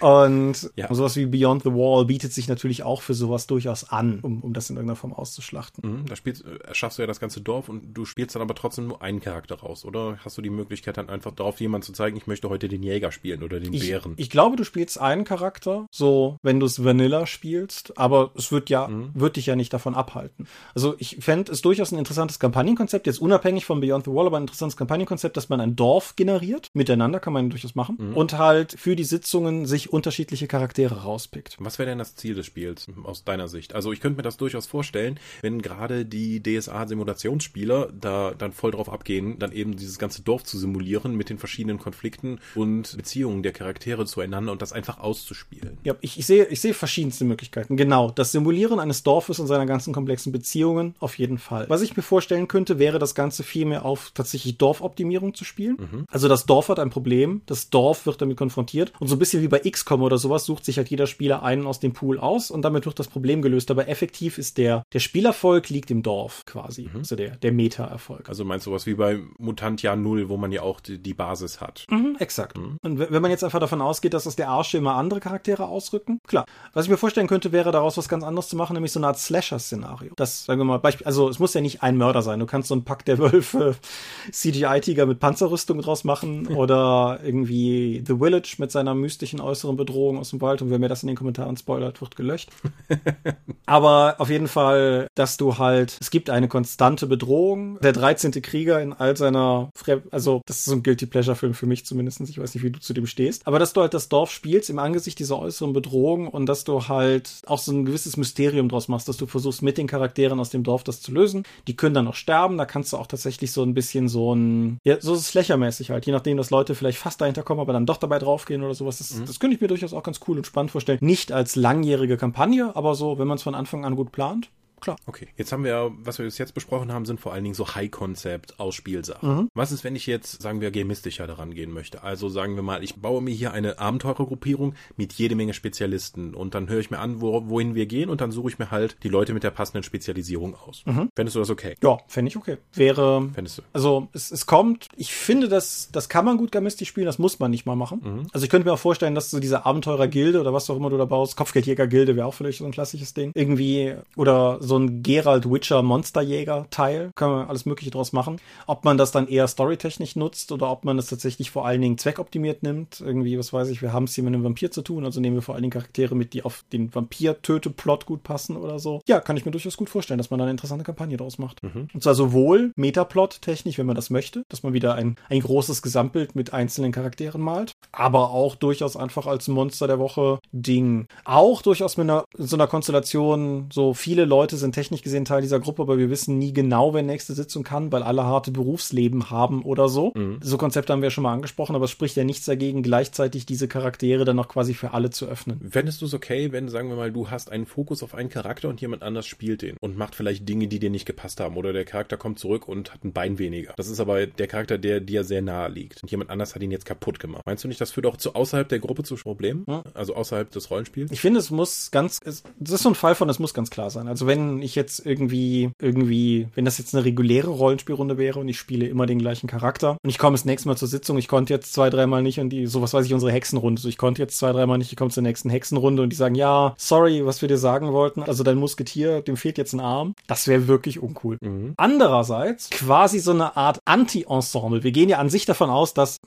[0.00, 0.92] Und ja.
[0.92, 4.52] sowas wie Beyond the Wall bietet sich natürlich auch für sowas durchaus an, um, um
[4.52, 5.90] das in irgendeiner Form auszuschlachten.
[5.90, 8.54] Mhm, da spielst, äh, erschaffst du ja das ganze Dorf und du spielst dann aber
[8.54, 10.18] trotzdem nur einen Charakter raus, oder?
[10.24, 13.12] Hast du die Möglichkeit dann einfach darauf jemand zu zeigen, ich möchte heute den Jäger
[13.12, 14.14] spielen oder den ich, Bären?
[14.16, 18.70] Ich glaube, du spielst einen Charakter, so wenn du es Vanilla spielst, aber es wird
[18.70, 19.10] ja, mhm.
[19.14, 20.46] wird dich ja nicht davon abhalten.
[20.74, 24.36] Also ich fände es durchaus ein interessantes Kampagnenkonzept, jetzt unabhängig von Beyond the Wall, aber
[24.36, 28.16] ein interessantes Kampagnenkonzept, dass man ein Dorf generiert, miteinander kann man durchaus machen, mhm.
[28.16, 31.56] und halt für die Sitzungen sich unterschiedliche Charaktere rauspickt.
[31.58, 33.74] Was wäre denn das Ziel des Spiels aus deiner Sicht?
[33.74, 38.88] Also ich könnte mir das durchaus vorstellen, wenn gerade die DSA-Simulationsspieler da dann voll drauf
[38.88, 43.52] abgehen, dann eben dieses ganze Dorf zu simulieren mit den verschiedenen Konflikten und Beziehungen der
[43.52, 45.78] Charaktere zueinander und das einfach auszuspielen.
[45.84, 47.76] Ja, ich, ich sehe, ich sehe verschiedenste Möglichkeiten.
[47.76, 51.68] Genau, das Simulieren eines Dorfes und seiner ganzen komplexen Beziehungen auf jeden Fall.
[51.68, 55.76] Was ich mir vorstellen könnte, wäre das Ganze viel mehr auf tatsächlich Dorfoptimierung zu spielen.
[55.78, 56.06] Mhm.
[56.08, 59.42] Also das Dorf hat ein Problem, das Dorf wird damit konfrontiert und so ein bisschen
[59.42, 62.50] wie bei XCOM oder sowas sucht sich halt jeder Spieler einen aus dem Pool aus
[62.50, 63.70] und damit wird das Problem gelöst.
[63.70, 66.88] Aber effektiv ist der, der Spielerfolg liegt im Dorf quasi.
[66.92, 67.00] Mhm.
[67.00, 68.28] Also der, der Meta-Erfolg.
[68.28, 71.14] Also meinst du was wie bei Mutant Jahr Null, wo man ja auch die, die
[71.14, 71.84] Basis hat?
[71.90, 72.56] Mhm, exakt.
[72.56, 72.78] Mhm.
[72.82, 76.18] Und wenn man jetzt einfach davon ausgeht, dass aus der Arsche immer andere Charaktere ausrücken,
[76.26, 76.46] klar.
[76.72, 79.08] Was ich mir vorstellen könnte, wäre daraus was ganz anderes zu machen, nämlich so eine
[79.08, 80.12] Art Slasher-Szenario.
[80.16, 82.40] Das, sagen wir mal, Beispiel, also es muss ja nicht ein Mörder sein.
[82.40, 83.76] Du kannst so einen Pack der Wölfe
[84.32, 90.18] CGI-Tiger mit Panzerrüstung draus machen oder irgendwie The Village mit seiner mystischen Äußerung äußeren Bedrohung
[90.18, 92.50] aus dem Wald und wer mir das in den Kommentaren spoilert, wird gelöscht.
[93.66, 97.78] Aber auf jeden Fall, dass du halt, es gibt eine konstante Bedrohung.
[97.80, 98.30] Der 13.
[98.42, 101.84] Krieger in all seiner, Fre also das ist so ein Guilty Pleasure Film für mich
[101.84, 102.20] zumindest.
[102.20, 103.46] Ich weiß nicht, wie du zu dem stehst.
[103.46, 106.86] Aber dass du halt das Dorf spielst im Angesicht dieser äußeren Bedrohung und dass du
[106.88, 110.50] halt auch so ein gewisses Mysterium draus machst, dass du versuchst mit den Charakteren aus
[110.50, 111.42] dem Dorf das zu lösen.
[111.66, 112.56] Die können dann noch sterben.
[112.58, 115.90] Da kannst du auch tatsächlich so ein bisschen so ein, ja, so ist es lächermäßig
[115.90, 116.06] halt.
[116.06, 118.98] Je nachdem, dass Leute vielleicht fast dahinter kommen, aber dann doch dabei draufgehen oder sowas.
[118.98, 119.26] Das, mhm.
[119.26, 120.98] das könnte ich mir durchaus auch ganz cool und spannend vorstellen.
[121.00, 124.50] Nicht als langjährige Kampagne, aber so, wenn man es von Anfang an gut plant,
[124.86, 124.96] klar.
[125.06, 127.74] Okay, jetzt haben wir, was wir bis jetzt besprochen haben, sind vor allen Dingen so
[127.74, 129.28] High-Concept aus Spielsachen.
[129.28, 129.48] Mhm.
[129.54, 132.04] Was ist, wenn ich jetzt, sagen wir, gamistischer daran gehen möchte?
[132.04, 136.54] Also sagen wir mal, ich baue mir hier eine Abenteurergruppierung mit jede Menge Spezialisten und
[136.54, 138.96] dann höre ich mir an, wo, wohin wir gehen und dann suche ich mir halt
[139.02, 140.82] die Leute mit der passenden Spezialisierung aus.
[140.86, 141.08] Mhm.
[141.16, 141.74] Fändest du das okay?
[141.82, 142.58] Ja, fände ich okay.
[142.72, 143.62] Wäre, Fändest du?
[143.72, 147.40] also es, es kommt, ich finde, das, das kann man gut gamistisch spielen, das muss
[147.40, 148.00] man nicht mal machen.
[148.04, 148.26] Mhm.
[148.32, 150.96] Also ich könnte mir auch vorstellen, dass so diese Abenteurer-Gilde oder was auch immer du
[150.96, 153.32] da baust, Kopfgeldjäger-Gilde wäre auch vielleicht so ein klassisches Ding.
[153.34, 157.10] Irgendwie, oder so ein Gerald Witcher Monsterjäger Teil.
[157.14, 158.40] Kann man alles Mögliche draus machen.
[158.66, 161.98] Ob man das dann eher storytechnisch nutzt oder ob man es tatsächlich vor allen Dingen
[161.98, 163.00] zweckoptimiert nimmt.
[163.00, 165.36] Irgendwie, was weiß ich, wir haben es hier mit einem Vampir zu tun, also nehmen
[165.36, 169.00] wir vor allen Dingen Charaktere mit, die auf den Vampir-Töte-Plot gut passen oder so.
[169.06, 171.62] Ja, kann ich mir durchaus gut vorstellen, dass man da eine interessante Kampagne draus macht.
[171.62, 171.88] Mhm.
[171.92, 176.34] Und zwar sowohl Metaplot-technisch, wenn man das möchte, dass man wieder ein, ein großes Gesamtbild
[176.34, 181.06] mit einzelnen Charakteren malt, aber auch durchaus einfach als Monster der Woche Ding.
[181.24, 185.60] Auch durchaus mit einer, so einer Konstellation, so viele Leute sind technisch gesehen Teil dieser
[185.60, 189.62] Gruppe, aber wir wissen nie genau, wer nächste Sitzung kann, weil alle harte Berufsleben haben
[189.62, 190.12] oder so.
[190.14, 190.38] Mhm.
[190.42, 193.68] So Konzepte haben wir schon mal angesprochen, aber es spricht ja nichts dagegen, gleichzeitig diese
[193.68, 195.60] Charaktere dann noch quasi für alle zu öffnen.
[195.70, 198.68] Fändest du es okay, wenn, sagen wir mal, du hast einen Fokus auf einen Charakter
[198.68, 201.72] und jemand anders spielt den und macht vielleicht Dinge, die dir nicht gepasst haben oder
[201.72, 203.74] der Charakter kommt zurück und hat ein Bein weniger.
[203.76, 206.70] Das ist aber der Charakter, der dir sehr nahe liegt und jemand anders hat ihn
[206.70, 207.42] jetzt kaputt gemacht.
[207.46, 209.64] Meinst du nicht, das führt auch zu außerhalb der Gruppe zu Problemen?
[209.66, 209.82] Ja.
[209.94, 211.10] Also außerhalb des Rollenspiels?
[211.10, 213.70] Ich finde, es muss ganz, es, das ist so ein Fall von, es muss ganz
[213.70, 214.08] klar sein.
[214.08, 218.58] Also wenn ich jetzt irgendwie, irgendwie, wenn das jetzt eine reguläre Rollenspielrunde wäre und ich
[218.58, 221.52] spiele immer den gleichen Charakter und ich komme das nächste Mal zur Sitzung, ich konnte
[221.52, 224.38] jetzt zwei, dreimal nicht und die, sowas weiß ich, unsere Hexenrunde, so ich konnte jetzt
[224.38, 227.48] zwei, dreimal nicht, ich komme zur nächsten Hexenrunde und die sagen, ja, sorry, was wir
[227.48, 230.14] dir sagen wollten, also dein Musketier, dem fehlt jetzt ein Arm.
[230.26, 231.38] Das wäre wirklich uncool.
[231.40, 231.74] Mhm.
[231.76, 234.82] Andererseits quasi so eine Art Anti-Ensemble.
[234.82, 236.18] Wir gehen ja an sich davon aus, dass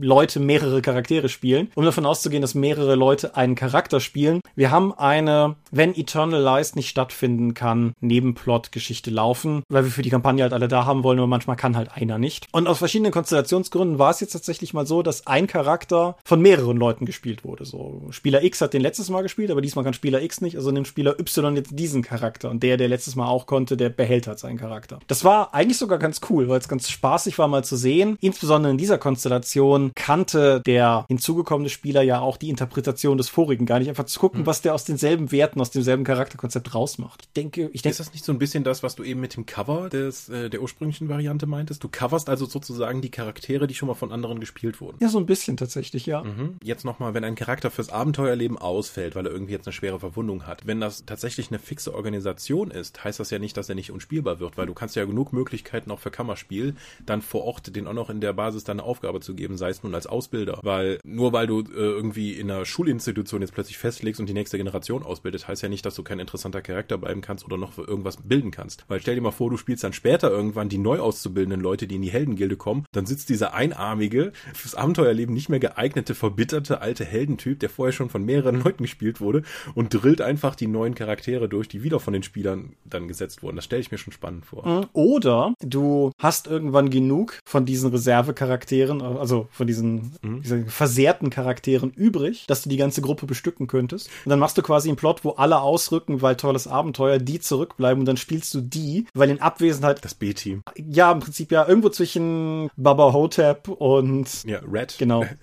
[0.00, 4.40] Leute mehrere Charaktere spielen, um davon auszugehen, dass mehrere Leute einen Charakter spielen.
[4.54, 7.61] Wir haben eine, wenn Eternal Lies nicht stattfinden kann,
[8.00, 11.76] Nebenplot-Geschichte laufen, weil wir für die Kampagne halt alle da haben wollen, aber manchmal kann
[11.76, 12.46] halt einer nicht.
[12.52, 16.76] Und aus verschiedenen Konstellationsgründen war es jetzt tatsächlich mal so, dass ein Charakter von mehreren
[16.76, 17.64] Leuten gespielt wurde.
[17.64, 20.70] So, Spieler X hat den letztes Mal gespielt, aber diesmal kann Spieler X nicht, also
[20.70, 22.50] nimmt Spieler Y jetzt diesen Charakter.
[22.50, 24.98] Und der, der letztes Mal auch konnte, der behält halt seinen Charakter.
[25.06, 28.16] Das war eigentlich sogar ganz cool, weil es ganz spaßig war mal zu sehen.
[28.20, 33.78] Insbesondere in dieser Konstellation kannte der hinzugekommene Spieler ja auch die Interpretation des vorigen gar
[33.78, 33.88] nicht.
[33.88, 34.46] Einfach zu gucken, hm.
[34.46, 37.22] was der aus denselben Werten, aus demselben Charakterkonzept rausmacht.
[37.22, 37.92] Ich denke, ich denke.
[37.92, 40.50] Ist das nicht so ein bisschen das, was du eben mit dem Cover des, äh,
[40.50, 41.82] der ursprünglichen Variante meintest?
[41.82, 44.98] Du coverst also sozusagen die Charaktere, die schon mal von anderen gespielt wurden.
[45.00, 46.22] Ja, so ein bisschen tatsächlich, ja.
[46.22, 46.56] Mhm.
[46.62, 50.46] Jetzt nochmal, wenn ein Charakter fürs Abenteuerleben ausfällt, weil er irgendwie jetzt eine schwere Verwundung
[50.46, 50.66] hat.
[50.66, 54.40] Wenn das tatsächlich eine fixe Organisation ist, heißt das ja nicht, dass er nicht unspielbar
[54.40, 56.74] wird, weil du kannst ja genug Möglichkeiten auch für Kammerspiel,
[57.04, 59.82] dann vor Ort den auch noch in der Basis deine Aufgabe zu geben, sei es
[59.82, 60.60] nun als Ausbilder.
[60.62, 64.56] Weil nur weil du äh, irgendwie in einer Schulinstitution jetzt plötzlich festlegst und die nächste
[64.56, 67.82] Generation ausbildet, heißt ja nicht, dass du kein interessanter Charakter bleiben kannst oder noch für
[67.82, 68.84] irgendwas bilden kannst.
[68.88, 71.96] Weil stell dir mal vor, du spielst dann später irgendwann die neu auszubildenden Leute, die
[71.96, 77.04] in die Heldengilde kommen, dann sitzt dieser einarmige, fürs Abenteuerleben nicht mehr geeignete, verbitterte alte
[77.04, 79.42] Heldentyp, der vorher schon von mehreren Leuten gespielt wurde
[79.74, 83.56] und drillt einfach die neuen Charaktere durch, die wieder von den Spielern dann gesetzt wurden.
[83.56, 84.66] Das stelle ich mir schon spannend vor.
[84.66, 84.86] Mhm.
[84.92, 90.42] Oder du hast irgendwann genug von diesen Reservecharakteren, also von diesen, mhm.
[90.42, 94.10] diesen versehrten Charakteren übrig, dass du die ganze Gruppe bestücken könntest.
[94.24, 98.00] Und dann machst du quasi einen Plot, wo alle ausrücken, weil tolles Abenteuer, die zurückbleiben
[98.00, 100.62] und dann spielst du die, weil in Abwesenheit das B-Team.
[100.76, 104.96] Ja, im Prinzip ja irgendwo zwischen Baba Hotep und ja, Red.
[104.98, 105.24] Genau.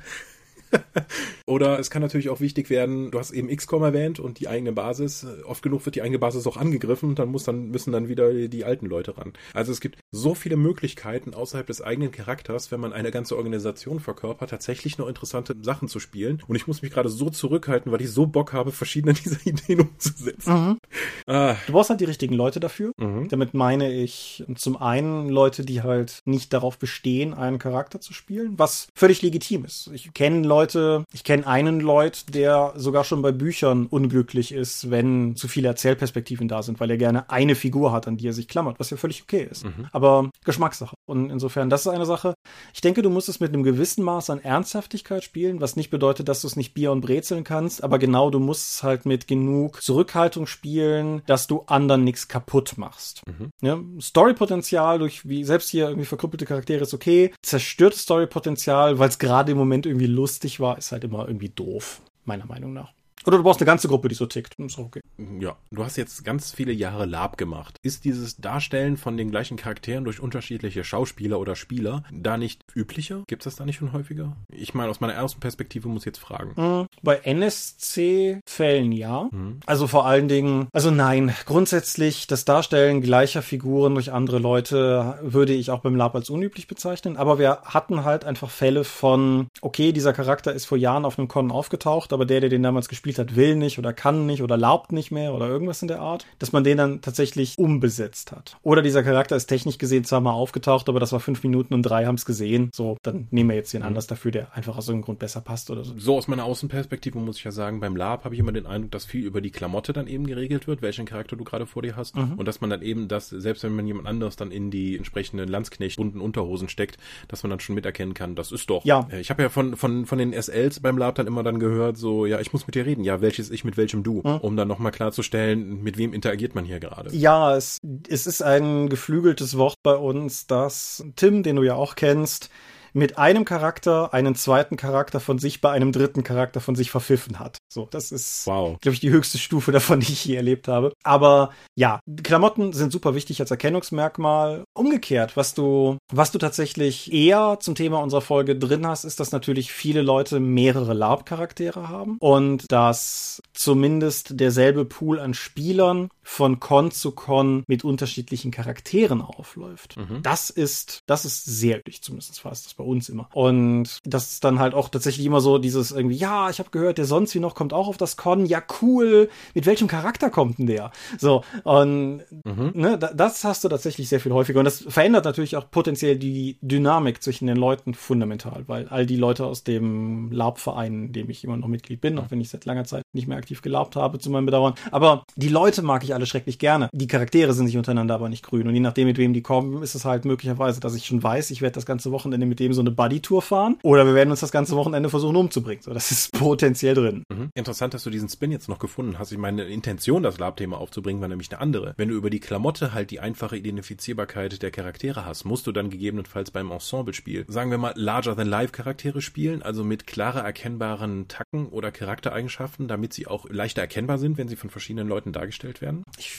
[1.45, 4.71] Oder es kann natürlich auch wichtig werden, du hast eben XCOM erwähnt und die eigene
[4.71, 5.25] Basis.
[5.45, 8.31] Oft genug wird die eigene Basis auch angegriffen und dann muss dann, müssen dann wieder
[8.47, 9.33] die alten Leute ran.
[9.53, 13.99] Also es gibt so viele Möglichkeiten außerhalb des eigenen Charakters, wenn man eine ganze Organisation
[13.99, 16.41] verkörpert, tatsächlich noch interessante Sachen zu spielen.
[16.47, 19.81] Und ich muss mich gerade so zurückhalten, weil ich so Bock habe, verschiedene dieser Ideen
[19.81, 20.53] umzusetzen.
[20.53, 20.77] Mhm.
[21.25, 21.55] Ah.
[21.65, 22.91] Du brauchst halt die richtigen Leute dafür.
[22.97, 23.27] Mhm.
[23.29, 28.57] Damit meine ich zum einen Leute, die halt nicht darauf bestehen, einen Charakter zu spielen,
[28.57, 29.89] was völlig legitim ist.
[29.93, 34.91] Ich kenne Leute, Leute, ich kenne einen Leut, der sogar schon bei Büchern unglücklich ist,
[34.91, 38.33] wenn zu viele Erzählperspektiven da sind, weil er gerne eine Figur hat, an die er
[38.33, 39.63] sich klammert, was ja völlig okay ist.
[39.63, 39.87] Mhm.
[39.93, 40.97] Aber Geschmackssache.
[41.05, 42.33] Und insofern, das ist eine Sache.
[42.73, 46.27] Ich denke, du musst es mit einem gewissen Maß an Ernsthaftigkeit spielen, was nicht bedeutet,
[46.27, 49.27] dass du es nicht Bier und Brezeln kannst, aber genau, du musst es halt mit
[49.27, 53.21] genug Zurückhaltung spielen, dass du anderen nichts kaputt machst.
[53.27, 53.51] Mhm.
[53.61, 57.31] Ja, Storypotenzial durch, wie selbst hier irgendwie verkrüppelte Charaktere ist okay.
[57.43, 62.01] Zerstört Storypotenzial, weil es gerade im Moment irgendwie lustig war, ist halt immer irgendwie doof,
[62.25, 62.93] meiner Meinung nach.
[63.25, 64.55] Oder du brauchst eine ganze Gruppe, die so tickt.
[64.59, 65.01] Ist auch okay.
[65.39, 67.77] Ja, du hast jetzt ganz viele Jahre Lab gemacht.
[67.83, 73.23] Ist dieses Darstellen von den gleichen Charakteren durch unterschiedliche Schauspieler oder Spieler da nicht üblicher?
[73.27, 74.37] Gibt es das da nicht schon häufiger?
[74.49, 76.53] Ich meine, aus meiner ersten Perspektive muss ich jetzt fragen.
[76.55, 76.87] Mhm.
[77.03, 79.27] Bei NSC-Fällen ja.
[79.31, 79.59] Mhm.
[79.65, 85.53] Also vor allen Dingen, also nein, grundsätzlich das Darstellen gleicher Figuren durch andere Leute würde
[85.53, 87.17] ich auch beim Lab als unüblich bezeichnen.
[87.17, 91.27] Aber wir hatten halt einfach Fälle von, okay, dieser Charakter ist vor Jahren auf einem
[91.27, 94.41] Con aufgetaucht, aber der, der den damals gespielt gespielt hat, will nicht oder kann nicht
[94.41, 98.31] oder erlaubt nicht mehr oder irgendwas in der Art, dass man den dann tatsächlich umbesetzt
[98.31, 98.57] hat.
[98.61, 101.83] Oder dieser Charakter ist technisch gesehen zwar mal aufgetaucht, aber das war fünf Minuten und
[101.83, 102.69] drei haben es gesehen.
[102.73, 103.87] So, dann nehmen wir jetzt den mhm.
[103.87, 105.93] anders dafür, der einfach aus irgendeinem Grund besser passt oder so.
[105.97, 108.91] So aus meiner Außenperspektive muss ich ja sagen, beim Lab habe ich immer den Eindruck,
[108.91, 111.95] dass viel über die Klamotte dann eben geregelt wird, welchen Charakter du gerade vor dir
[111.95, 112.15] hast.
[112.15, 112.33] Mhm.
[112.33, 115.47] Und dass man dann eben das, selbst wenn man jemand anderes dann in die entsprechenden
[115.47, 116.97] Landsknecht bunten Unterhosen steckt,
[117.27, 118.83] dass man dann schon miterkennen kann, das ist doch.
[118.85, 119.07] Ja.
[119.19, 122.25] Ich habe ja von, von, von den SLs beim Lab dann immer dann gehört, so,
[122.25, 122.98] ja, ich muss mit dir reden.
[123.03, 124.37] Ja, welches ich mit welchem du, hm?
[124.37, 127.15] um dann nochmal klarzustellen, mit wem interagiert man hier gerade.
[127.15, 127.77] Ja, es,
[128.07, 132.49] es ist ein geflügeltes Wort bei uns, dass Tim, den du ja auch kennst,
[132.93, 137.39] mit einem Charakter einen zweiten Charakter von sich bei einem dritten Charakter von sich verpfiffen
[137.39, 137.57] hat.
[137.71, 138.79] So, das ist, wow.
[138.79, 140.93] glaube ich, die höchste Stufe davon, die ich je erlebt habe.
[141.03, 144.63] Aber ja, Klamotten sind super wichtig als Erkennungsmerkmal.
[144.79, 149.33] Umgekehrt, was du, was du tatsächlich eher zum Thema unserer Folge drin hast, ist, dass
[149.33, 156.91] natürlich viele Leute mehrere LARP-Charaktere haben und dass zumindest derselbe Pool an Spielern von Con
[156.91, 159.97] zu Con mit unterschiedlichen Charakteren aufläuft.
[159.97, 160.21] Mhm.
[160.21, 163.27] Das ist, das ist sehr üblich, zumindest war es das bei uns immer.
[163.33, 166.99] Und das ist dann halt auch tatsächlich immer so dieses irgendwie, ja, ich habe gehört,
[166.99, 170.59] der sonst wie noch kommt auch auf das Con, ja cool, mit welchem Charakter kommt
[170.59, 170.91] denn der?
[171.17, 172.71] So, und mhm.
[172.75, 174.59] ne, das hast du tatsächlich sehr viel häufiger.
[174.59, 179.15] Und das verändert natürlich auch potenziell die Dynamik zwischen den Leuten fundamental, weil all die
[179.15, 182.65] Leute aus dem Lab-Verein, in dem ich immer noch Mitglied bin, auch wenn ich seit
[182.65, 184.75] langer Zeit nicht mehr aktiv gelabt habe, zu meinem Bedauern.
[184.91, 186.89] Aber die Leute mag ich alle schrecklich gerne.
[186.93, 188.67] Die Charaktere sind sich untereinander aber nicht grün.
[188.67, 191.49] Und je nachdem, mit wem die kommen, ist es halt möglicherweise, dass ich schon weiß,
[191.49, 193.77] ich werde das ganze Wochenende mit dem so eine Buddy-Tour fahren.
[193.81, 195.81] Oder wir werden uns das ganze Wochenende versuchen umzubringen.
[195.81, 197.23] So, das ist potenziell drin.
[197.33, 197.49] Mhm.
[197.55, 199.31] Interessant, dass du diesen Spin jetzt noch gefunden hast.
[199.31, 201.95] Ich meine Intention, das Lab-Thema aufzubringen, war nämlich eine andere.
[201.97, 205.89] Wenn du über die Klamotte halt die einfache Identifizierbarkeit der Charaktere hast, musst du dann
[205.89, 212.87] gegebenenfalls beim Ensemble-Spiel, sagen wir mal, Larger-than-Life-Charaktere spielen, also mit klarer erkennbaren Tacken oder Charaktereigenschaften,
[212.87, 216.03] damit sie auch leichter erkennbar sind, wenn sie von verschiedenen Leuten dargestellt werden?
[216.17, 216.37] Ich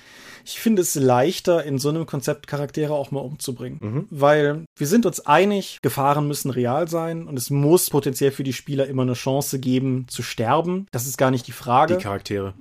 [0.44, 3.78] ich finde es leichter, in so einem Konzept Charaktere auch mal umzubringen.
[3.80, 4.08] Mhm.
[4.10, 8.52] Weil wir sind uns einig, Gefahren müssen real sein und es muss potenziell für die
[8.52, 10.86] Spieler immer eine Chance geben, zu sterben.
[10.92, 11.96] Das ist gar nicht die Frage.
[11.96, 12.54] Die Charaktere.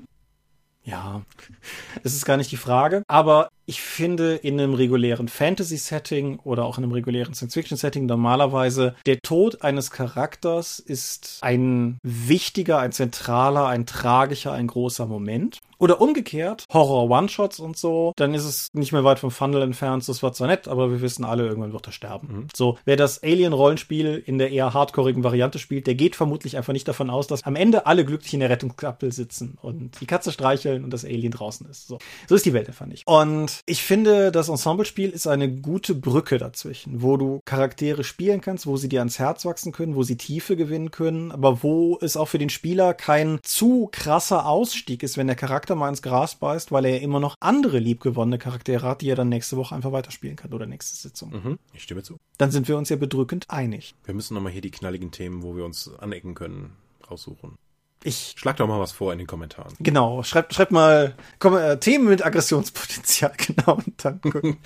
[0.85, 1.21] Ja,
[2.03, 3.03] das ist gar nicht die Frage.
[3.07, 9.19] Aber ich finde, in einem regulären Fantasy-Setting oder auch in einem regulären Science-Fiction-Setting normalerweise der
[9.19, 15.59] Tod eines Charakters ist ein wichtiger, ein zentraler, ein tragischer, ein großer Moment.
[15.79, 20.07] Oder umgekehrt, Horror-One-Shots und so, dann ist es nicht mehr weit vom Funnel entfernt.
[20.07, 22.27] Das war zwar nett, aber wir wissen alle, irgendwann wird er sterben.
[22.31, 22.47] Mhm.
[22.55, 26.87] So, wer das Alien-Rollenspiel in der eher hardcoreigen Variante spielt, der geht vermutlich einfach nicht
[26.87, 30.85] davon aus, dass am Ende alle glücklich in der Rettungskappel sitzen und die Katze streicheln
[30.85, 31.87] und das Alien draußen ist.
[31.87, 31.97] So,
[32.29, 33.05] so ist die Welt einfach nicht.
[33.05, 38.67] Und ich finde, das Ensemble-Spiel ist eine gute Brücke dazwischen, wo du Charaktere spielen kannst,
[38.67, 42.17] wo sie dir ans Herz wachsen können, wo sie Tiefe gewinnen können, aber wo es
[42.17, 46.01] auch für den Spieler kein zu krasser Ausstieg ist, wenn der Charakter Charakter mal ins
[46.01, 49.55] Gras beißt, weil er ja immer noch andere liebgewonnene Charaktere hat, die er dann nächste
[49.55, 51.31] Woche einfach weiterspielen kann oder nächste Sitzung.
[51.31, 52.17] Mhm, ich stimme zu.
[52.37, 53.93] Dann sind wir uns ja bedrückend einig.
[54.03, 56.75] Wir müssen nochmal hier die knalligen Themen, wo wir uns anecken können,
[57.09, 57.57] raussuchen.
[58.03, 59.73] Ich schlag doch mal was vor in den Kommentaren.
[59.79, 63.75] Genau, schreibt schreibt mal komm, äh, Themen mit Aggressionspotenzial, genau.
[63.75, 64.21] Und dann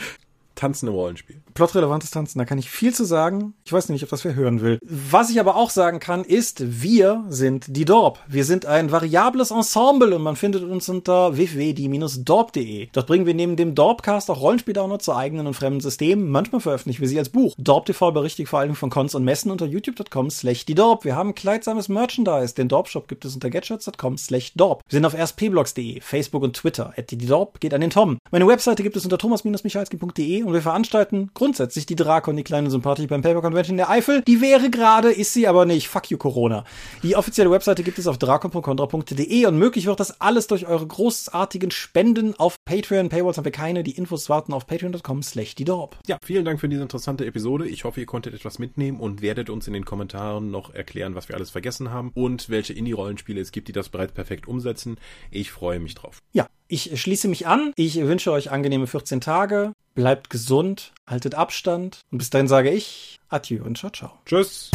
[0.57, 1.41] tanzende Rollenspiel.
[1.53, 3.53] Plotrelevantes Tanzen, da kann ich viel zu sagen.
[3.63, 4.79] Ich weiß nicht, ob das wer hören will.
[4.83, 8.19] Was ich aber auch sagen kann, ist, wir sind die Dorp.
[8.27, 12.89] Wir sind ein variables Ensemble und man findet uns unter www.die-dorp.de.
[12.91, 16.29] Dort bringen wir neben dem Dorpcast auch Rollenspiel-Download zu eigenen und fremden Systemen.
[16.29, 17.53] Manchmal veröffentlichen wir sie als Buch.
[17.57, 21.05] Dorp TV berichtet vor allem von Cons und Messen unter youtube.com slash die Dorp.
[21.05, 22.55] Wir haben kleidsames Merchandise.
[22.55, 24.83] Den Dorp-Shop gibt es unter getshirts.com slash Dorp.
[24.87, 26.93] Wir sind auf rspblogs.de, Facebook und Twitter.
[26.97, 28.17] At die Dorp geht an den Tom.
[28.31, 33.05] Meine Webseite gibt es unter thomas-michalski.de und wir veranstalten grundsätzlich die Drakon, die kleine Sympathie
[33.05, 34.21] beim Paper Convention der Eifel.
[34.21, 35.89] Die wäre gerade, ist sie aber nicht.
[35.89, 36.63] Fuck you, Corona.
[37.03, 41.69] Die offizielle Webseite gibt es auf drakon.contra.de und möglich wird das alles durch eure großartigen
[41.69, 43.09] Spenden auf Patreon.
[43.09, 43.83] Paywalls haben wir keine.
[43.83, 45.97] Die Infos warten auf patreon.com slash die Dorp.
[46.07, 47.67] Ja, vielen Dank für diese interessante Episode.
[47.67, 51.27] Ich hoffe, ihr konntet etwas mitnehmen und werdet uns in den Kommentaren noch erklären, was
[51.27, 54.95] wir alles vergessen haben und welche Indie-Rollenspiele es gibt, die das bereits perfekt umsetzen.
[55.29, 56.19] Ich freue mich drauf.
[56.31, 57.71] Ja, ich schließe mich an.
[57.75, 59.73] Ich wünsche euch angenehme 14 Tage.
[59.95, 62.01] Bleibt gesund, haltet Abstand.
[62.11, 64.11] Und bis dahin sage ich Adieu und ciao, ciao.
[64.25, 64.71] Tschüss.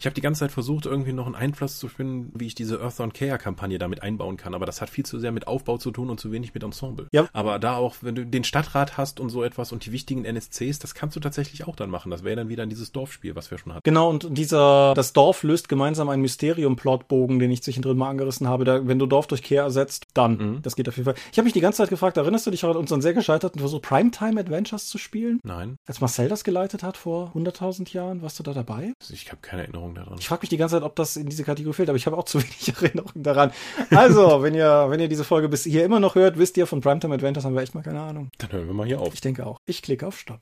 [0.00, 2.80] Ich habe die ganze Zeit versucht, irgendwie noch einen Einfluss zu finden, wie ich diese
[2.80, 4.54] Earth on Care-Kampagne damit einbauen kann.
[4.54, 7.06] Aber das hat viel zu sehr mit Aufbau zu tun und zu wenig mit Ensemble.
[7.12, 7.28] Ja.
[7.34, 10.78] Aber da auch, wenn du den Stadtrat hast und so etwas und die wichtigen NSCs,
[10.78, 12.10] das kannst du tatsächlich auch dann machen.
[12.10, 13.82] Das wäre dann wieder in dieses Dorfspiel, was wir schon hatten.
[13.84, 18.64] Genau, und dieser, das Dorf löst gemeinsam einen Mysterium-Plotbogen, den ich zwischendrin mal angerissen habe.
[18.64, 20.38] Da, wenn du Dorf durch Care ersetzt, dann.
[20.38, 20.62] Mhm.
[20.62, 21.22] Das geht auf jeden Fall.
[21.30, 23.82] Ich habe mich die ganze Zeit gefragt, erinnerst du dich an unseren sehr gescheiterten Versuch,
[23.82, 25.40] Primetime Adventures zu spielen?
[25.42, 28.94] Nein, Als Marcel das geleitet hat vor 100.000 Jahren, warst du da dabei?
[29.12, 30.18] ich habe keine Erinnerung daran.
[30.18, 32.16] Ich frage mich die ganze Zeit, ob das in diese Kategorie fällt, aber ich habe
[32.16, 33.52] auch zu wenig Erinnerungen daran.
[33.90, 36.80] Also, wenn ihr, wenn ihr diese Folge bis hier immer noch hört, wisst ihr, von
[36.80, 38.30] Primetime Adventures haben wir echt mal keine Ahnung.
[38.38, 39.14] Dann hören wir mal hier auf.
[39.14, 39.58] Ich denke auch.
[39.66, 40.40] Ich klicke auf Stopp.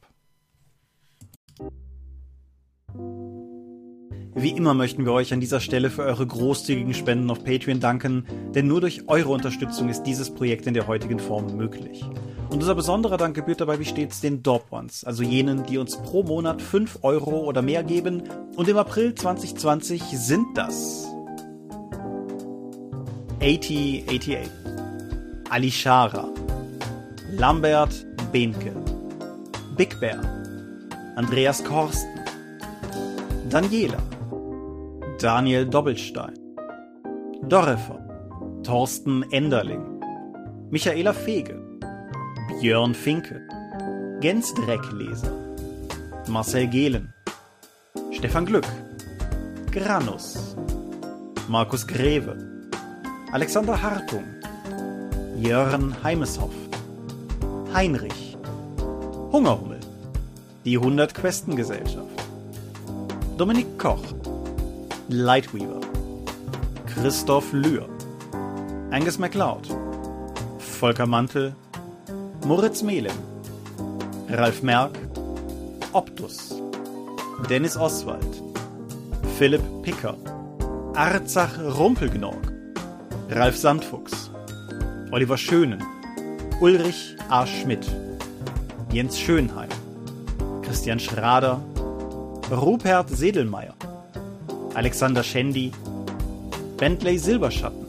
[4.34, 8.24] Wie immer möchten wir euch an dieser Stelle für eure großzügigen Spenden auf Patreon danken,
[8.54, 12.04] denn nur durch eure Unterstützung ist dieses Projekt in der heutigen Form möglich.
[12.50, 15.96] Und unser besonderer Dank gebührt dabei wie stets den Dorp Ones, also jenen, die uns
[15.96, 18.22] pro Monat 5 Euro oder mehr geben.
[18.56, 21.06] Und im April 2020 sind das
[23.40, 24.48] 8088,
[25.50, 26.28] Alishara,
[27.30, 28.72] Lambert Behnke,
[29.76, 30.20] Big Bear,
[31.16, 32.08] Andreas Korsten,
[33.50, 33.98] Daniela,
[35.20, 36.38] Daniel Doppelstein,
[37.48, 37.98] Dorifer,
[38.62, 40.00] Thorsten Enderling,
[40.70, 41.60] Michaela Fege,
[42.60, 43.40] Björn Finke,
[44.20, 45.32] Gens Dreckleser,
[46.28, 47.12] Marcel Gehlen,
[48.12, 48.68] Stefan Glück,
[49.72, 50.56] Granus,
[51.48, 52.36] Markus Greve,
[53.32, 54.24] Alexander Hartung,
[55.36, 56.54] Jörn Heimeshoff,
[57.74, 58.36] Heinrich,
[59.32, 59.80] Hungerhummel,
[60.64, 62.22] die 100 Questengesellschaft,
[63.36, 64.17] Dominik Koch,
[65.08, 65.80] Lightweaver,
[66.86, 67.88] Christoph Lühr,
[68.90, 69.66] Angus MacLeod,
[70.58, 71.54] Volker Mantel,
[72.44, 73.16] Moritz Melem,
[74.28, 74.98] Ralf Merck,
[75.94, 76.54] Optus,
[77.48, 78.42] Dennis Oswald,
[79.38, 80.14] Philipp Picker,
[80.94, 82.52] Arzach Rumpelgnorg,
[83.30, 84.30] Ralf Sandfuchs,
[85.10, 85.82] Oliver Schönen,
[86.60, 87.46] Ulrich A.
[87.46, 87.86] Schmidt,
[88.92, 89.70] Jens Schönheim,
[90.62, 91.62] Christian Schrader,
[92.50, 93.77] Rupert Sedelmeier,
[94.78, 95.72] Alexander Schendi,
[96.76, 97.84] Bentley Silberschatten,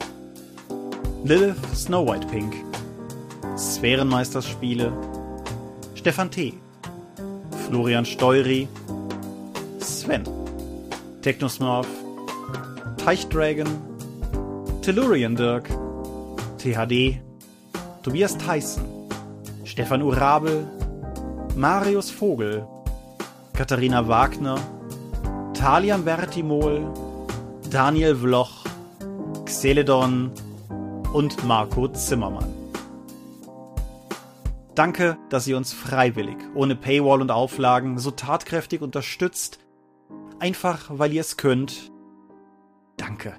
[1.22, 2.52] Lilith Snow White Pink,
[3.54, 4.90] Sphärenmeisterspiele,
[5.94, 6.58] Stefan T.,
[7.68, 8.66] Florian Steury,
[9.78, 10.24] Sven,
[11.20, 11.86] Technosmurf,
[12.96, 13.70] Teichdragon,
[14.82, 15.68] Tellurian Dirk,
[16.58, 17.20] THD,
[18.02, 19.08] Tobias Tyson,
[19.64, 20.66] Stefan Urabel,
[21.54, 22.66] Marius Vogel,
[23.54, 24.58] Katharina Wagner,
[25.60, 26.90] Talian Vertimol,
[27.68, 28.64] Daniel Vloch,
[29.44, 30.32] Xeledon
[31.12, 32.50] und Marco Zimmermann.
[34.74, 39.58] Danke, dass ihr uns freiwillig, ohne Paywall und Auflagen, so tatkräftig unterstützt.
[40.38, 41.92] Einfach, weil ihr es könnt.
[42.96, 43.34] Danke.